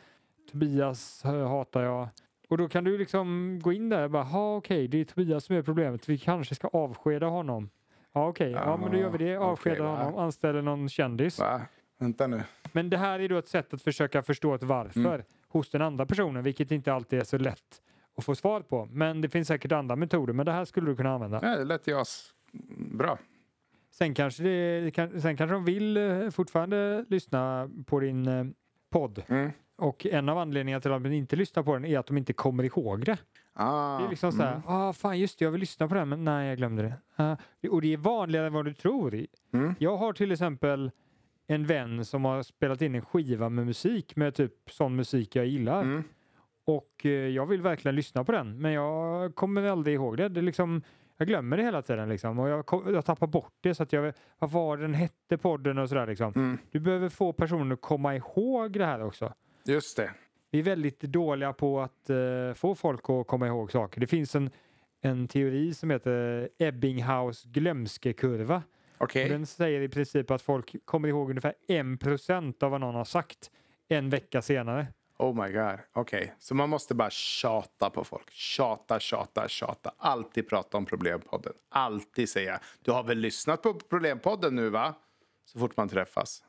[0.50, 2.08] Tobias hatar jag.
[2.48, 5.44] Och då kan du liksom gå in där och bara, ha okej, det är Tobias
[5.44, 6.08] som är problemet.
[6.08, 7.70] Vi kanske ska avskeda honom.
[8.12, 9.36] Ja okej, ja men då gör vi det.
[9.36, 9.96] Ah, Avskeda va?
[9.96, 11.38] honom, anställer någon kändis.
[11.40, 11.60] Va?
[11.98, 12.42] Vänta nu.
[12.72, 15.22] Men det här är då ett sätt att försöka förstå ett varför Mm.
[15.58, 17.82] Hos den andra personen, vilket inte alltid är så lätt
[18.16, 18.88] att få svar på.
[18.92, 21.40] Men det finns säkert andra metoder, men det här skulle du kunna använda.
[21.42, 22.04] Ja, det lät ju
[22.76, 23.18] bra.
[23.90, 28.44] Sen kanske, det, sen kanske de vill eh, fortfarande lyssna på din eh,
[28.90, 29.22] podd.
[29.28, 29.50] Mm.
[29.76, 32.32] Och en av anledningarna till att de inte lyssnar på den är att de inte
[32.32, 33.18] kommer ihåg det.
[33.52, 34.62] Ah, Det är liksom så här, mm.
[34.66, 36.94] ah, fan just det, jag vill lyssna på den, men nej, jag glömde det.
[37.16, 37.36] Ah,
[37.70, 39.26] och det är vanligare än vad du tror.
[39.52, 39.74] Mm.
[39.78, 40.90] Jag har till exempel
[41.46, 45.46] en vän som har spelat in en skiva med musik, med typ sån musik jag
[45.46, 45.82] gillar.
[45.82, 46.02] Mm.
[46.66, 50.28] Och eh, jag vill verkligen lyssna på den, men jag kommer aldrig ihåg det.
[50.28, 50.82] det liksom,
[51.16, 53.74] jag glömmer det hela tiden liksom, och jag, jag tappar bort det.
[53.74, 56.32] Så att jag, vad var den hette podden och sådär liksom.
[56.36, 56.58] Mm.
[56.70, 59.32] Du behöver få personen att komma ihåg det här också.
[59.64, 60.10] Just det.
[60.50, 64.00] Vi är väldigt dåliga på att eh, få folk att komma ihåg saker.
[64.00, 64.50] Det finns en,
[65.00, 68.62] en teori som heter Ebbinghaus glömskekurva.
[68.98, 73.04] Och Den säger i princip att folk kommer ihåg ungefär 1% av vad någon har
[73.04, 73.50] sagt
[73.88, 74.86] en vecka senare.
[75.18, 75.78] Oh my god.
[75.92, 76.34] Okej.
[76.38, 78.30] Så man måste bara tjata på folk.
[78.30, 79.94] Tjata, tjata, tjata.
[79.96, 81.52] Alltid prata om Problempodden.
[81.68, 82.60] Alltid säga.
[82.82, 84.94] Du har väl lyssnat på Problempodden nu va?
[85.44, 86.44] Så fort man träffas.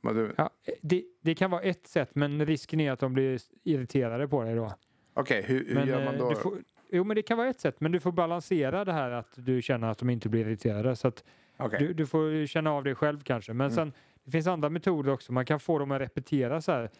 [0.00, 0.34] Du...
[0.36, 0.50] Ja,
[0.82, 4.54] det, det kan vara ett sätt, men risken är att de blir irriterade på dig
[4.54, 4.72] då.
[5.14, 6.34] Okej, hur, hur Men, gör man eh, då?
[6.34, 6.58] Får,
[6.90, 9.62] jo, men det kan vara ett sätt, men du får balansera det här att du
[9.62, 10.96] känner att de inte blir irriterade.
[10.96, 11.24] Så att
[11.58, 11.78] Okej.
[11.78, 13.52] du, du får känna av det själv kanske.
[13.52, 13.92] Men sen,
[14.24, 15.32] det finns andra metoder också.
[15.32, 16.90] Man kan få dem att repetera så här.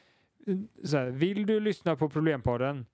[0.84, 2.86] Så här vill du lyssna på Problempodden?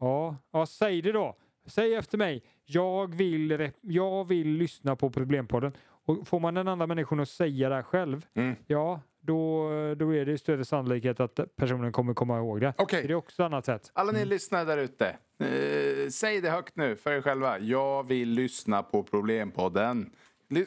[0.00, 1.36] Ja, ja, säg det då.
[1.66, 2.42] Säg efter mig.
[2.64, 5.72] Jag vill, jag vill lyssna på Problempodden.
[6.06, 8.54] Och får man den andra människan att säga det själv, Mm.
[8.66, 12.74] ja, då, då är det större sannolikhet att personen kommer komma ihåg det.
[12.78, 13.06] Okej.
[13.06, 13.90] Det är också ett annat sätt.
[13.94, 15.16] Alla ni lyssnare där ute.
[15.38, 17.58] Eh, säg det högt nu för er själva.
[17.58, 20.10] Jag vill lyssna på Problempodden.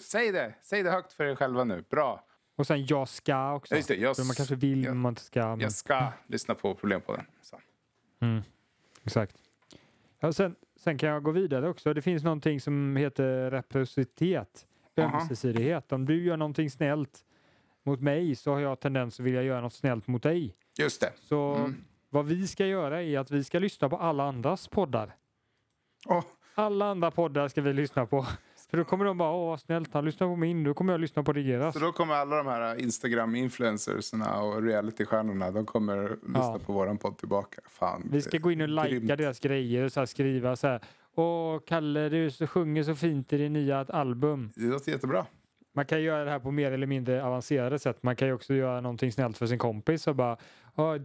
[0.02, 0.54] Säg det.
[0.62, 1.84] Säg det högt för er själva nu.
[1.90, 2.24] Bra.
[2.56, 3.74] Och sen jag ska också.
[3.74, 3.96] Ja, just det.
[3.96, 5.48] Jag För man kanske vill, jag- man inte ska.
[5.48, 5.60] Men...
[5.60, 7.26] Jag ska lyssna på Problempodden.
[7.42, 7.60] Så.
[8.20, 8.42] Mm,
[9.04, 9.38] exakt.
[10.20, 11.94] Ja, sen, sen kan jag gå vidare också.
[11.94, 14.66] Det finns någonting som heter reciprocitet,
[14.98, 15.92] ömsesidighet.
[15.92, 17.24] Om du gör någonting snällt
[17.84, 20.56] mot mig så har jag tendens att vilja göra något snällt mot dig.
[20.80, 21.14] Just det.
[21.20, 21.84] Så Mm.
[22.10, 25.16] vad vi ska göra är att vi ska lyssna på alla andras poddar.
[26.08, 26.24] Åh,
[26.56, 28.26] Alla andra poddar ska vi lyssna på.
[28.70, 31.02] För då kommer de bara, åh vad snällt, han lyssnar på min, då kommer jag
[31.02, 31.74] lyssna på deras.
[31.74, 36.60] Så då kommer alla de här Instagram-influencersna och realitystjärnorna, de kommer lyssna Ja.
[36.66, 37.62] på våran podd tillbaka.
[37.70, 40.82] Fan, Vi ska gå in och likea deras grejer och så här skriva så här.
[41.16, 44.52] Åh, Kalle, du så- sjunger så fint i din nya album.
[44.56, 45.26] Det låter jättebra.
[45.74, 48.04] Man kan göra det här på mer eller mindre avancerade sätt.
[48.04, 50.38] Man kan ju också göra någonting snällt för sin kompis och bara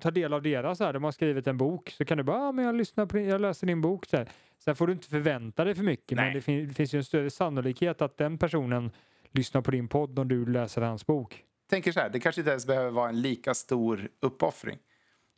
[0.01, 0.81] ta del av deras.
[0.81, 0.93] Här.
[0.93, 3.29] De har skrivit en bok så kan du bara, ja, men jag, lyssnar på din,
[3.29, 4.07] jag läser din bok.
[4.07, 4.29] Så här.
[4.65, 6.35] Sen får du inte förvänta dig för mycket men Nej.
[6.35, 8.91] det, fin- det finns ju en större sannolikhet att den personen
[9.31, 11.45] lyssnar på din podd om du läser hans bok.
[11.71, 14.79] tänker så här, det kanske inte ens behöver vara en lika stor uppoffring.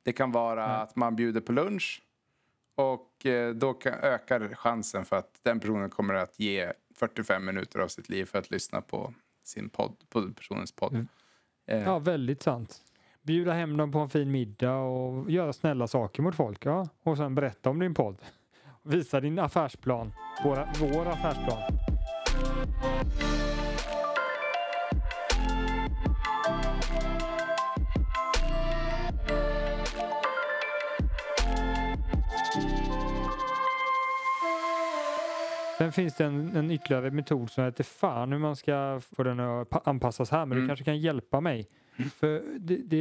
[0.02, 2.02] Det kan vara att man bjuder på lunch
[2.74, 7.78] och eh, då kan, ökar chansen för att den personen kommer att ge 45 minuter
[7.80, 10.92] av sitt liv för att lyssna på sin podd, på personens podd.
[10.92, 11.08] Mm.
[11.66, 12.82] Eh, Ja, väldigt sant.
[13.22, 16.66] Bjuda hem dem på en fin middag och göra snälla saker mot folk.
[16.66, 16.88] Ja.
[17.02, 18.16] Och sen berätta om din podd.
[18.84, 20.12] Visa din affärsplan.
[20.44, 21.62] Våra, vår affärsplan.
[35.78, 39.40] Sen finns det en, en ytterligare metod som heter fan hur man ska få den
[39.40, 40.46] att pa- anpassas här.
[40.46, 40.68] Men du Mm.
[40.68, 41.68] kanske kan hjälpa mig.
[42.16, 42.96] För det, det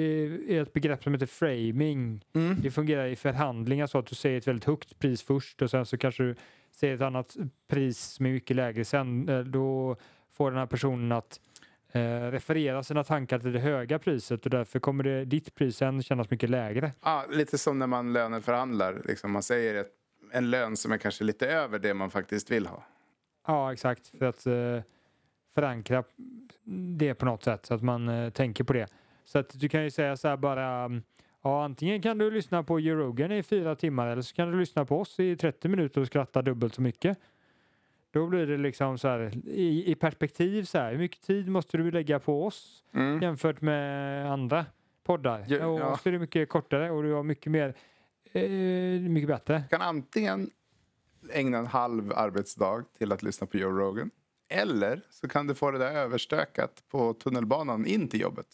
[0.57, 2.25] är ett begrepp som heter framing.
[2.33, 2.55] Mm.
[2.61, 5.85] Det fungerar i förhandlingar så att du säger ett väldigt högt pris först och sen
[5.85, 6.35] så kanske du
[6.71, 7.35] säger ett annat
[7.67, 9.29] pris som är mycket lägre sen.
[9.29, 9.95] Eh, Då
[10.29, 11.39] får den här personen att
[11.91, 12.01] eh,
[12.31, 16.29] referera sina tankar till det höga priset och därför kommer det, ditt pris sen kännas
[16.29, 16.91] mycket lägre.
[17.03, 19.01] Ja, lite som när man löneförhandlar.
[19.05, 19.91] Liksom man säger ett,
[20.31, 22.83] en lön som är kanske lite över det man faktiskt vill ha.
[23.47, 24.07] Ja, exakt.
[24.19, 24.81] För att eh,
[25.55, 26.03] förankra
[26.97, 28.87] det på något sätt så att man eh, tänker på det.
[29.25, 31.01] Så att du kan ju säga så här bara mm,
[31.45, 34.59] Ja, antingen kan du lyssna på Joe Rogan i fyra timmar eller så kan du
[34.59, 37.17] lyssna på oss i 30 minuter och skratta dubbelt så mycket.
[38.11, 40.91] Då blir det liksom så här i, i perspektiv så här.
[40.91, 43.21] Hur mycket tid måste du lägga på oss Mm.
[43.21, 44.65] jämfört med andra
[45.03, 45.45] poddar?
[45.47, 45.97] Ja, och ja.
[45.97, 47.75] så är det mycket kortare och du har mycket mer
[48.31, 48.49] eh,
[49.09, 49.63] mycket bättre.
[49.69, 50.49] kan antingen
[51.31, 54.11] ägna en halv arbetsdag till att lyssna på Joe Rogan.
[54.53, 58.45] Eller så kan du få det där överstökat på tunnelbanan in till jobbet.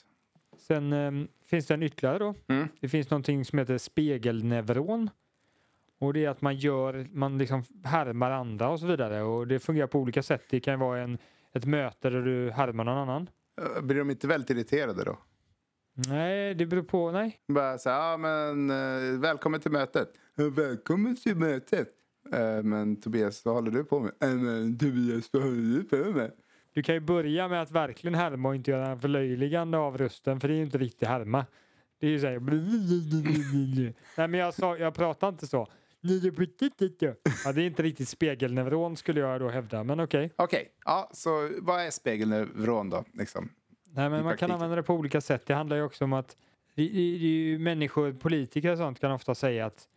[0.58, 1.12] Sen eh,
[1.46, 2.36] finns det en ytterligare då.
[2.48, 2.68] Mm.
[2.80, 5.10] Det finns någonting som heter spegelneuron.
[6.00, 9.22] Och det är att man gör, man liksom härmar andra och så vidare.
[9.22, 10.44] Och det fungerar på olika sätt.
[10.50, 11.18] Det kan vara en,
[11.54, 13.30] ett möte där du härmar någon annan.
[13.76, 15.18] Eh, Blir de inte väldigt irriterade då?
[16.08, 17.40] Nej, det beror på, nej.
[17.48, 20.10] Bara så ja men eh, välkommen till mötet.
[20.36, 21.90] "Ja, Välkommen till mötet.
[22.34, 24.12] Eh, men Tobias, vad håller du på med?
[24.20, 26.32] "Eh, men Tobias, vad håller du på med?
[26.74, 30.40] Du kan ju börja med att verkligen härma och inte göra en förlöjligande av rösten.
[30.40, 31.46] För det är ju inte riktigt härma.
[32.00, 32.40] Det är ju såhär...
[34.18, 35.68] Nej men jag, sa, jag pratar inte så.
[37.46, 39.84] Ja, det är inte riktigt spegelneuron skulle jag då hävda.
[39.84, 40.32] Men okej.
[40.36, 43.04] Okej, ja, så vad är spegelneuron då?
[43.14, 43.50] Liksom?
[43.92, 45.46] Nej, men man kan använda det på olika sätt.
[45.46, 46.38] Det handlar ju också om att
[46.76, 49.88] det är ju människor, politiker och sånt kan ofta säga att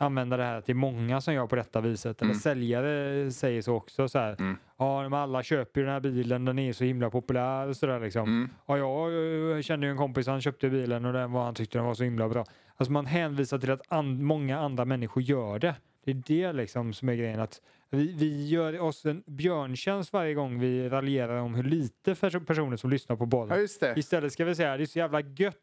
[0.00, 2.22] använda det här att är många som gör på detta viset.
[2.22, 2.40] Eller Mm.
[2.40, 4.36] säljare säger så också så här.
[4.38, 4.56] Mm.
[4.78, 8.00] Ja, men alla köper ju den här bilen, den är så himla populär och sådär
[8.00, 8.22] liksom.
[8.28, 8.50] Mm.
[8.66, 11.78] Ja, jag eh, kände ju en kompis, han köpte bilen och den var, han tyckte
[11.78, 12.44] den var så himla bra.
[12.76, 15.74] Alltså man hänvisar till att an, många andra människor gör det.
[16.04, 17.40] Det är det liksom som är grejen.
[17.40, 22.44] Att vi, vi gör oss en björntjänst varje gång vi raljerar om hur lite perso-
[22.46, 23.66] personer som lyssnar på Ja, bollen.
[23.80, 23.94] det.
[23.96, 25.54] Istället ska vi säga det är så jävla gött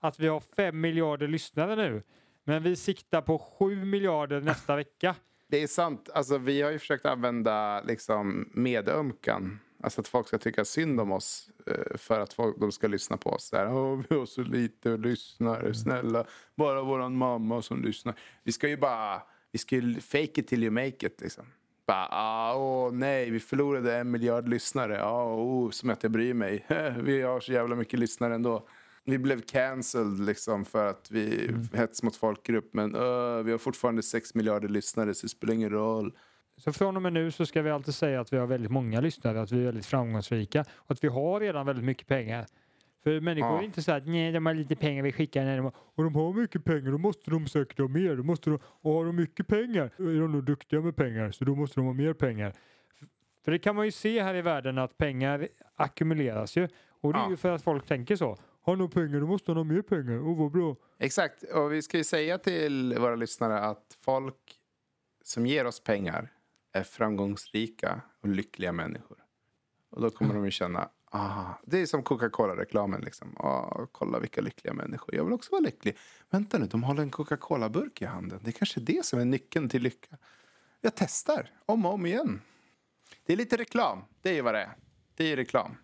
[0.00, 2.02] att vi har fem miljarder lyssnare nu.
[2.44, 5.14] Men vi siktar på sju miljarder nästa vecka.
[5.48, 6.10] Det är sant.
[6.14, 9.58] Alltså, vi har ju försökt använda liksom, medömkan.
[9.82, 13.16] Alltså att folk ska tycka synd om oss eh, för att folk, de ska lyssna
[13.16, 13.50] på oss.
[13.50, 16.24] Där, Åh, vi har så lite lyssnare, snälla.
[16.54, 18.14] Bara våran mamma som lyssnar.
[18.42, 21.20] Vi ska ju bara, vi ska ju fake it till you make it.
[21.20, 21.44] Liksom.
[21.86, 25.04] Bara, ah, åh nej, vi förlorade en miljard lyssnare.
[25.04, 26.66] Ah, oh, som att jag bryr mig.
[27.00, 28.68] vi har så jävla mycket lyssnare ändå.
[29.04, 32.74] Vi blev cancelled liksom för att vi hets mot folkgrupp.
[32.74, 36.12] Men öh, vi har fortfarande sex miljarder lyssnare så det spelar ingen roll.
[36.56, 39.00] Så från och med nu så ska vi alltid säga att vi har väldigt många
[39.00, 42.46] lyssnare, att vi är väldigt framgångsrika och att vi har redan väldigt mycket pengar.
[43.02, 43.58] För människor Ja.
[43.60, 46.04] är inte så att nej, de har lite pengar, vi skickar när de har, och
[46.04, 48.16] de har mycket pengar, då måste de säkert ha mer.
[48.16, 51.30] Då måste de, och har de mycket pengar, då är de nog duktiga med pengar,
[51.30, 52.52] så då måste de ha mer pengar.
[53.44, 56.68] För det kan man ju se här i världen att pengar ackumuleras ju.
[57.00, 57.30] Och det är Ja.
[57.30, 58.36] ju för att folk tänker så.
[58.66, 60.20] Har någon pengar, då måste han ha mer pengar.
[60.20, 60.76] Åh, vad bra.
[60.98, 64.58] Exakt, och vi ska ju säga till våra lyssnare att folk
[65.24, 66.32] som ger oss pengar
[66.72, 69.18] är framgångsrika och lyckliga människor.
[69.90, 73.36] Och då kommer de ju känna, ah, det är som Coca-Cola-reklamen liksom.
[73.36, 75.96] Ah, kolla vilka lyckliga människor, jag vill också vara lycklig.
[76.30, 78.40] Vänta nu, de håller en Coca-Cola-burk i handen.
[78.42, 80.16] Det är kanske det som är nyckeln till lycka.
[80.80, 82.40] Jag testar, om och om igen.
[83.26, 84.04] Det är lite reklam.
[84.22, 84.76] Det är ju vad det är.
[85.14, 85.76] Det är reklam.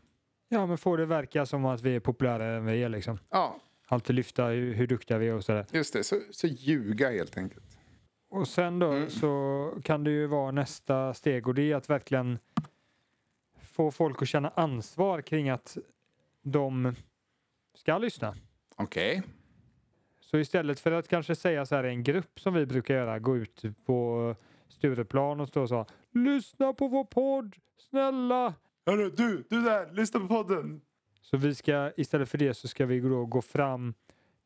[0.53, 3.19] Ja, men får det verka som att vi är populärare än vi är liksom.
[3.31, 5.67] Ja, Alltid lyfta hur, hur duktiga vi är och sådär.
[5.73, 6.05] just det.
[6.05, 7.65] Så, så ljuga helt enkelt.
[8.31, 9.11] Och sen då Mm.
[9.11, 12.39] så kan det ju vara nästa steg och det är att verkligen
[13.63, 15.77] få folk att känna ansvar kring att
[16.43, 16.95] de
[17.75, 18.35] ska lyssna.
[18.77, 19.23] Okej.
[20.21, 23.19] Så istället för att kanske säga så här i en grupp som vi brukar göra,
[23.19, 24.35] gå ut på
[24.69, 27.57] Stureplan och stå så Lyssna på vår podd,
[27.91, 28.55] snälla!
[28.91, 30.81] Hörru, du, du där, lyssna på podden.
[31.21, 33.95] Så vi ska istället för det så ska vi då gå fram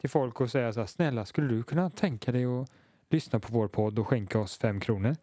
[0.00, 2.70] till folk och säga så här, snälla skulle du kunna tänka dig att
[3.10, 5.16] lyssna på vår podd och skänka oss fem kronor?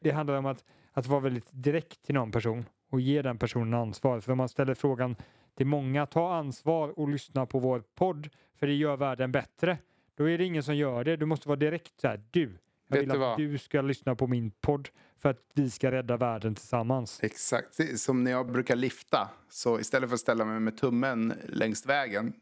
[0.00, 3.74] Det handlar om att, att vara väldigt direkt till någon person och ge den personen
[3.74, 4.20] ansvar.
[4.20, 5.16] För om man ställer frågan
[5.54, 9.78] till många, ta ansvar och lyssna på vår podd för det gör världen bättre.
[10.14, 11.16] Då är det ingen som gör det.
[11.16, 12.58] Du måste vara direkt så här, du.
[12.92, 13.38] Jag Vet vill du att vad?
[13.38, 14.88] du ska lyssna på min podd
[15.18, 17.18] för att vi ska rädda världen tillsammans.
[17.22, 17.76] Exakt.
[17.76, 19.30] Det är Som när jag brukar lifta.
[19.50, 22.32] Så istället för att ställa mig med tummen längs vägen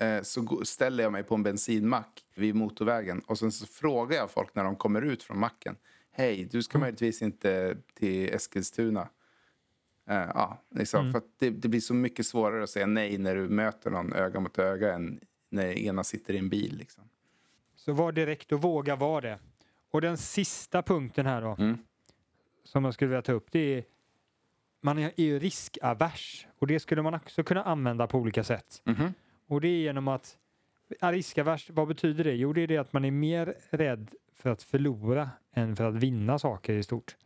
[0.00, 3.20] eh, så gå- ställer jag mig på en bensinmack vid motorvägen.
[3.26, 5.76] Och sen så frågar jag folk när de kommer ut från macken.
[6.12, 9.08] Hej, du ska möjligtvis inte till Eskilstuna.
[10.10, 13.36] Eh, ja, liksom, För att det, det blir så mycket svårare att säga nej när
[13.36, 16.76] du möter någon öga mot öga än när ena sitter i en bil.
[16.76, 17.04] Liksom.
[17.76, 19.38] Så var direkt och våga vara det.
[19.90, 21.78] Och den sista punkten här då, Mm.
[22.64, 23.84] som jag skulle vilja ta upp, det är
[24.82, 28.82] man är ju riskavers och det skulle man också kunna använda på olika sätt.
[28.84, 29.14] Mhm.
[29.46, 30.38] Och det är genom att,
[31.00, 32.34] riskavers, vad betyder det?
[32.34, 35.94] Jo, det är det att man är mer rädd för att förlora än för att
[35.94, 37.16] vinna saker i stort.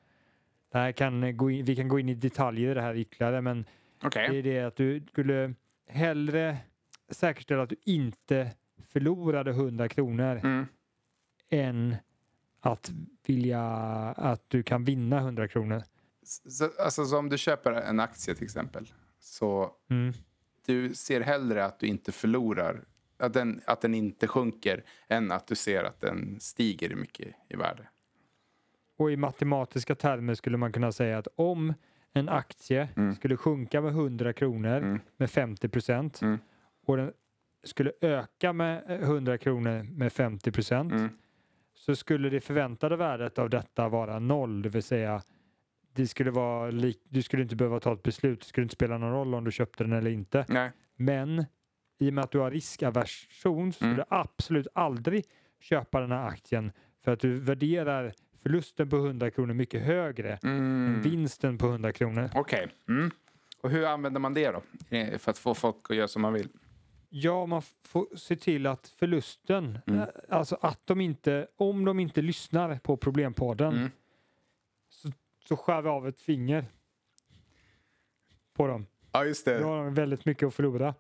[0.73, 3.41] Det här kan gå in, vi kan gå in i detaljer i det här ytterligare,
[3.41, 3.65] men
[4.03, 4.29] Okej.
[4.31, 5.55] det är det att du skulle
[5.89, 6.57] hellre
[7.09, 8.51] säkerställa att du inte
[8.89, 10.67] förlorade 100 kronor Mm.
[11.51, 11.97] än
[12.65, 12.91] att
[13.27, 13.63] vilja
[14.17, 15.83] att du kan vinna 100 kronor.
[16.25, 18.91] Så, alltså, så om du köper en aktie till exempel.
[19.21, 20.13] Så Mm.
[20.67, 22.85] du ser hellre att du inte förlorar,
[23.19, 27.57] att den, att den inte sjunker, än att du ser att den stiger mycket i
[27.57, 27.89] värde.
[28.99, 31.75] Och i matematiska termer skulle man kunna säga att om
[32.13, 33.15] en aktie Mm.
[33.15, 35.01] skulle sjunka med 100 kronor Mm.
[35.17, 36.39] med 50 procent Mm.
[36.87, 37.13] och den
[37.65, 41.09] skulle öka med 100 kronor med 50 procent Mm.
[41.87, 45.23] Så skulle det förväntade värdet av detta vara noll, det vill säga
[45.93, 46.71] det skulle vara
[47.09, 49.53] du skulle inte behöva ta ett beslut, det skulle inte spela någon roll om du
[49.53, 50.45] köpte den eller inte.
[50.49, 50.71] Nej.
[50.97, 51.45] Men
[51.99, 53.97] i och med att du har riskaversion så skulle Mm.
[54.09, 55.25] du absolut aldrig
[55.61, 56.73] köpa den här aktien
[57.05, 58.13] för att du värderar
[58.43, 61.03] förlusten på 100 kronor mycket högre än Mm.
[61.03, 62.31] vinsten på 100 kronor.
[62.35, 62.69] Okej.
[62.89, 63.11] Mm.
[63.63, 64.63] Och hur använder man det då?
[64.97, 66.49] Eh, För att få folk att göra som man vill?
[67.17, 70.01] Ja, man får se till att förlusten, Mm.
[70.01, 73.91] eh, alltså att de inte, om de inte lyssnar på problempodden Mm.
[74.89, 75.13] så,
[75.49, 76.67] så skär vi av ett finger
[78.55, 78.87] på dem.
[79.13, 79.65] Ja, just Då det.
[79.65, 80.95] har de väldigt mycket att förlora.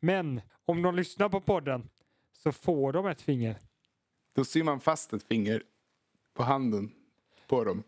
[0.00, 1.88] Men om de lyssnar på podden
[2.32, 3.56] så får de ett finger.
[4.34, 5.62] Då syr man fast ett finger
[6.34, 6.92] på handen
[7.48, 7.82] på dem.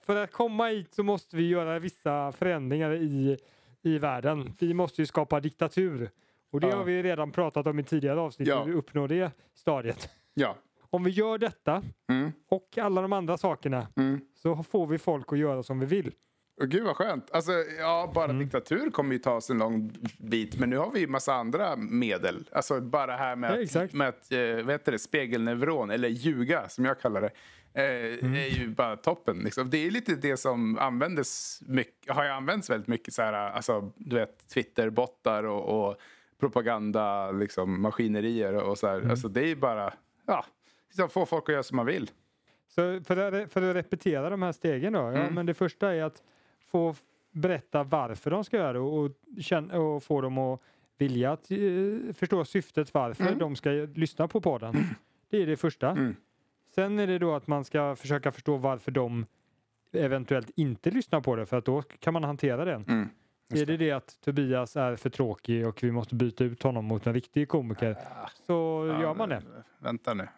[0.00, 3.38] För att komma hit så måste vi göra vissa förändringar i,
[3.82, 4.52] i världen.
[4.58, 6.10] Vi måste ju skapa diktatur.
[6.52, 6.76] Och det Ja.
[6.76, 8.62] har vi redan pratat om i tidigare avsnitt, Ja.
[8.64, 10.08] hur vi uppnår det stadiet.
[10.34, 10.56] Ja.
[10.90, 12.32] Om vi gör detta Mm.
[12.48, 14.20] och alla de andra sakerna Mm.
[14.34, 16.12] så får vi folk att göra som vi vill.
[16.60, 17.30] Och gud vad skönt.
[17.30, 18.38] Alltså, ja, bara Mm.
[18.38, 20.58] diktatur kommer ju ta oss en lång bit.
[20.58, 22.48] Men nu har vi ju massa andra medel.
[22.52, 26.68] Alltså bara här med, Ja, att, med att eh, vad heter det, spegelneuron, eller ljuga
[26.68, 27.30] som jag kallar det.
[27.74, 28.34] Eh, Mm.
[28.34, 29.38] är ju bara toppen.
[29.38, 29.70] Liksom.
[29.70, 33.14] Det är lite det som användes mycket, har ju använts väldigt mycket.
[33.14, 35.96] Så här, alltså, du vet, Twitterbottar och, och
[36.46, 38.96] propaganda, liksom, maskinerier och så här.
[38.98, 39.10] Mm.
[39.10, 39.92] Alltså, det är bara,
[40.26, 40.44] ja,
[40.88, 42.10] liksom, få folk att göra som man vill.
[42.68, 44.98] Så för att, för att repetera de här stegen då.
[44.98, 45.34] Ja, Mm.
[45.34, 46.22] men det första är att
[46.66, 46.94] få
[47.30, 50.60] berätta varför de ska göra det och, känna, och få dem att
[50.98, 51.58] vilja att eh,
[52.14, 53.38] förstå syftet varför Mm.
[53.38, 54.74] de ska lyssna på podden.
[55.30, 55.90] Det är det första.
[55.90, 56.16] Mm.
[56.74, 59.26] Sen är det då att man ska försöka förstå varför de
[59.92, 62.84] eventuellt inte lyssnar på det för att då kan man hantera den.
[63.50, 63.62] Mm.
[63.62, 67.06] Är det det att Tobias är för tråkig och vi måste byta ut honom mot
[67.06, 67.96] en riktig komiker
[68.46, 69.42] så gör man det.
[69.78, 70.28] Vänta nu.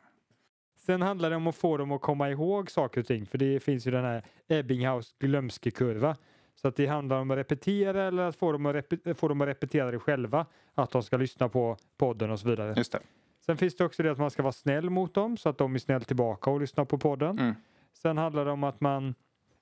[0.76, 3.60] Sen handlar det om att få dem att komma ihåg saker och ting för det
[3.60, 6.16] finns ju den här Ebbinghaus glömskekurva.
[6.54, 9.48] Så att det handlar om att repetera eller att få dem att, få dem att
[9.48, 10.46] repetera det själva.
[10.74, 12.74] Att de ska lyssna på podden och så vidare.
[12.76, 13.00] Just det.
[13.46, 15.74] Sen finns det också det att man ska vara snäll mot dem så att de
[15.74, 17.38] är snäll tillbaka och lyssnar på podden.
[17.38, 17.54] Mm.
[17.92, 19.14] Sen handlar det om att man,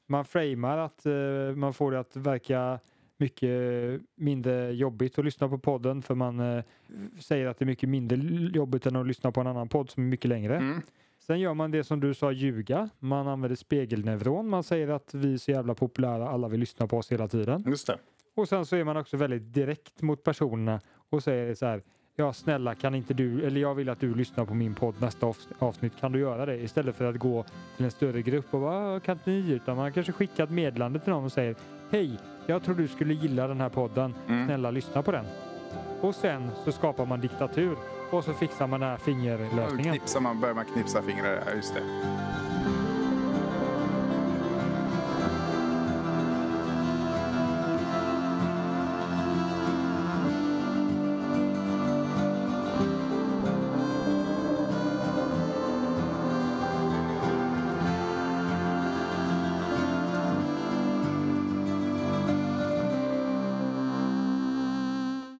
[0.06, 1.12] man framar att eh,
[1.56, 2.80] man får det att verka
[3.16, 3.50] mycket
[4.14, 6.64] mindre jobbigt att lyssna på podden för man eh,
[7.20, 8.16] säger att det är mycket mindre
[8.54, 10.56] jobbigt än att lyssna på en annan podd som är mycket längre.
[10.56, 10.80] Mm.
[11.18, 12.88] Sen gör man det som du sa, ljuga.
[12.98, 14.48] Man använder spegelneuron.
[14.48, 17.64] Man säger att vi är så jävla populära, alla vill lyssna på oss hela tiden.
[17.66, 17.98] Just det.
[18.34, 21.82] Och sen så är man också väldigt direkt mot personerna och säger så här.
[22.16, 25.26] Ja, snälla kan inte du, eller jag vill att du lyssnar på min podd nästa
[25.26, 25.92] avs- avsnitt.
[26.00, 26.56] Kan du göra det?
[26.62, 27.44] Istället för att gå
[27.76, 29.50] till en större grupp och bara, "Ah, kan inte ni?
[29.52, 31.56] Utan man kanske skickar ett meddelande till någon och säger
[31.92, 34.14] Hej, jag tror du skulle gilla den här podden.
[34.28, 34.46] Mm.
[34.46, 35.24] Snälla lyssna på den.
[36.00, 37.76] Och sen så skapar man diktatur
[38.10, 39.94] och så fixar man den här fingerlösningen.
[39.94, 41.42] knipsar man, börjar man knipsa fingrar.
[41.46, 41.82] Ja, just det.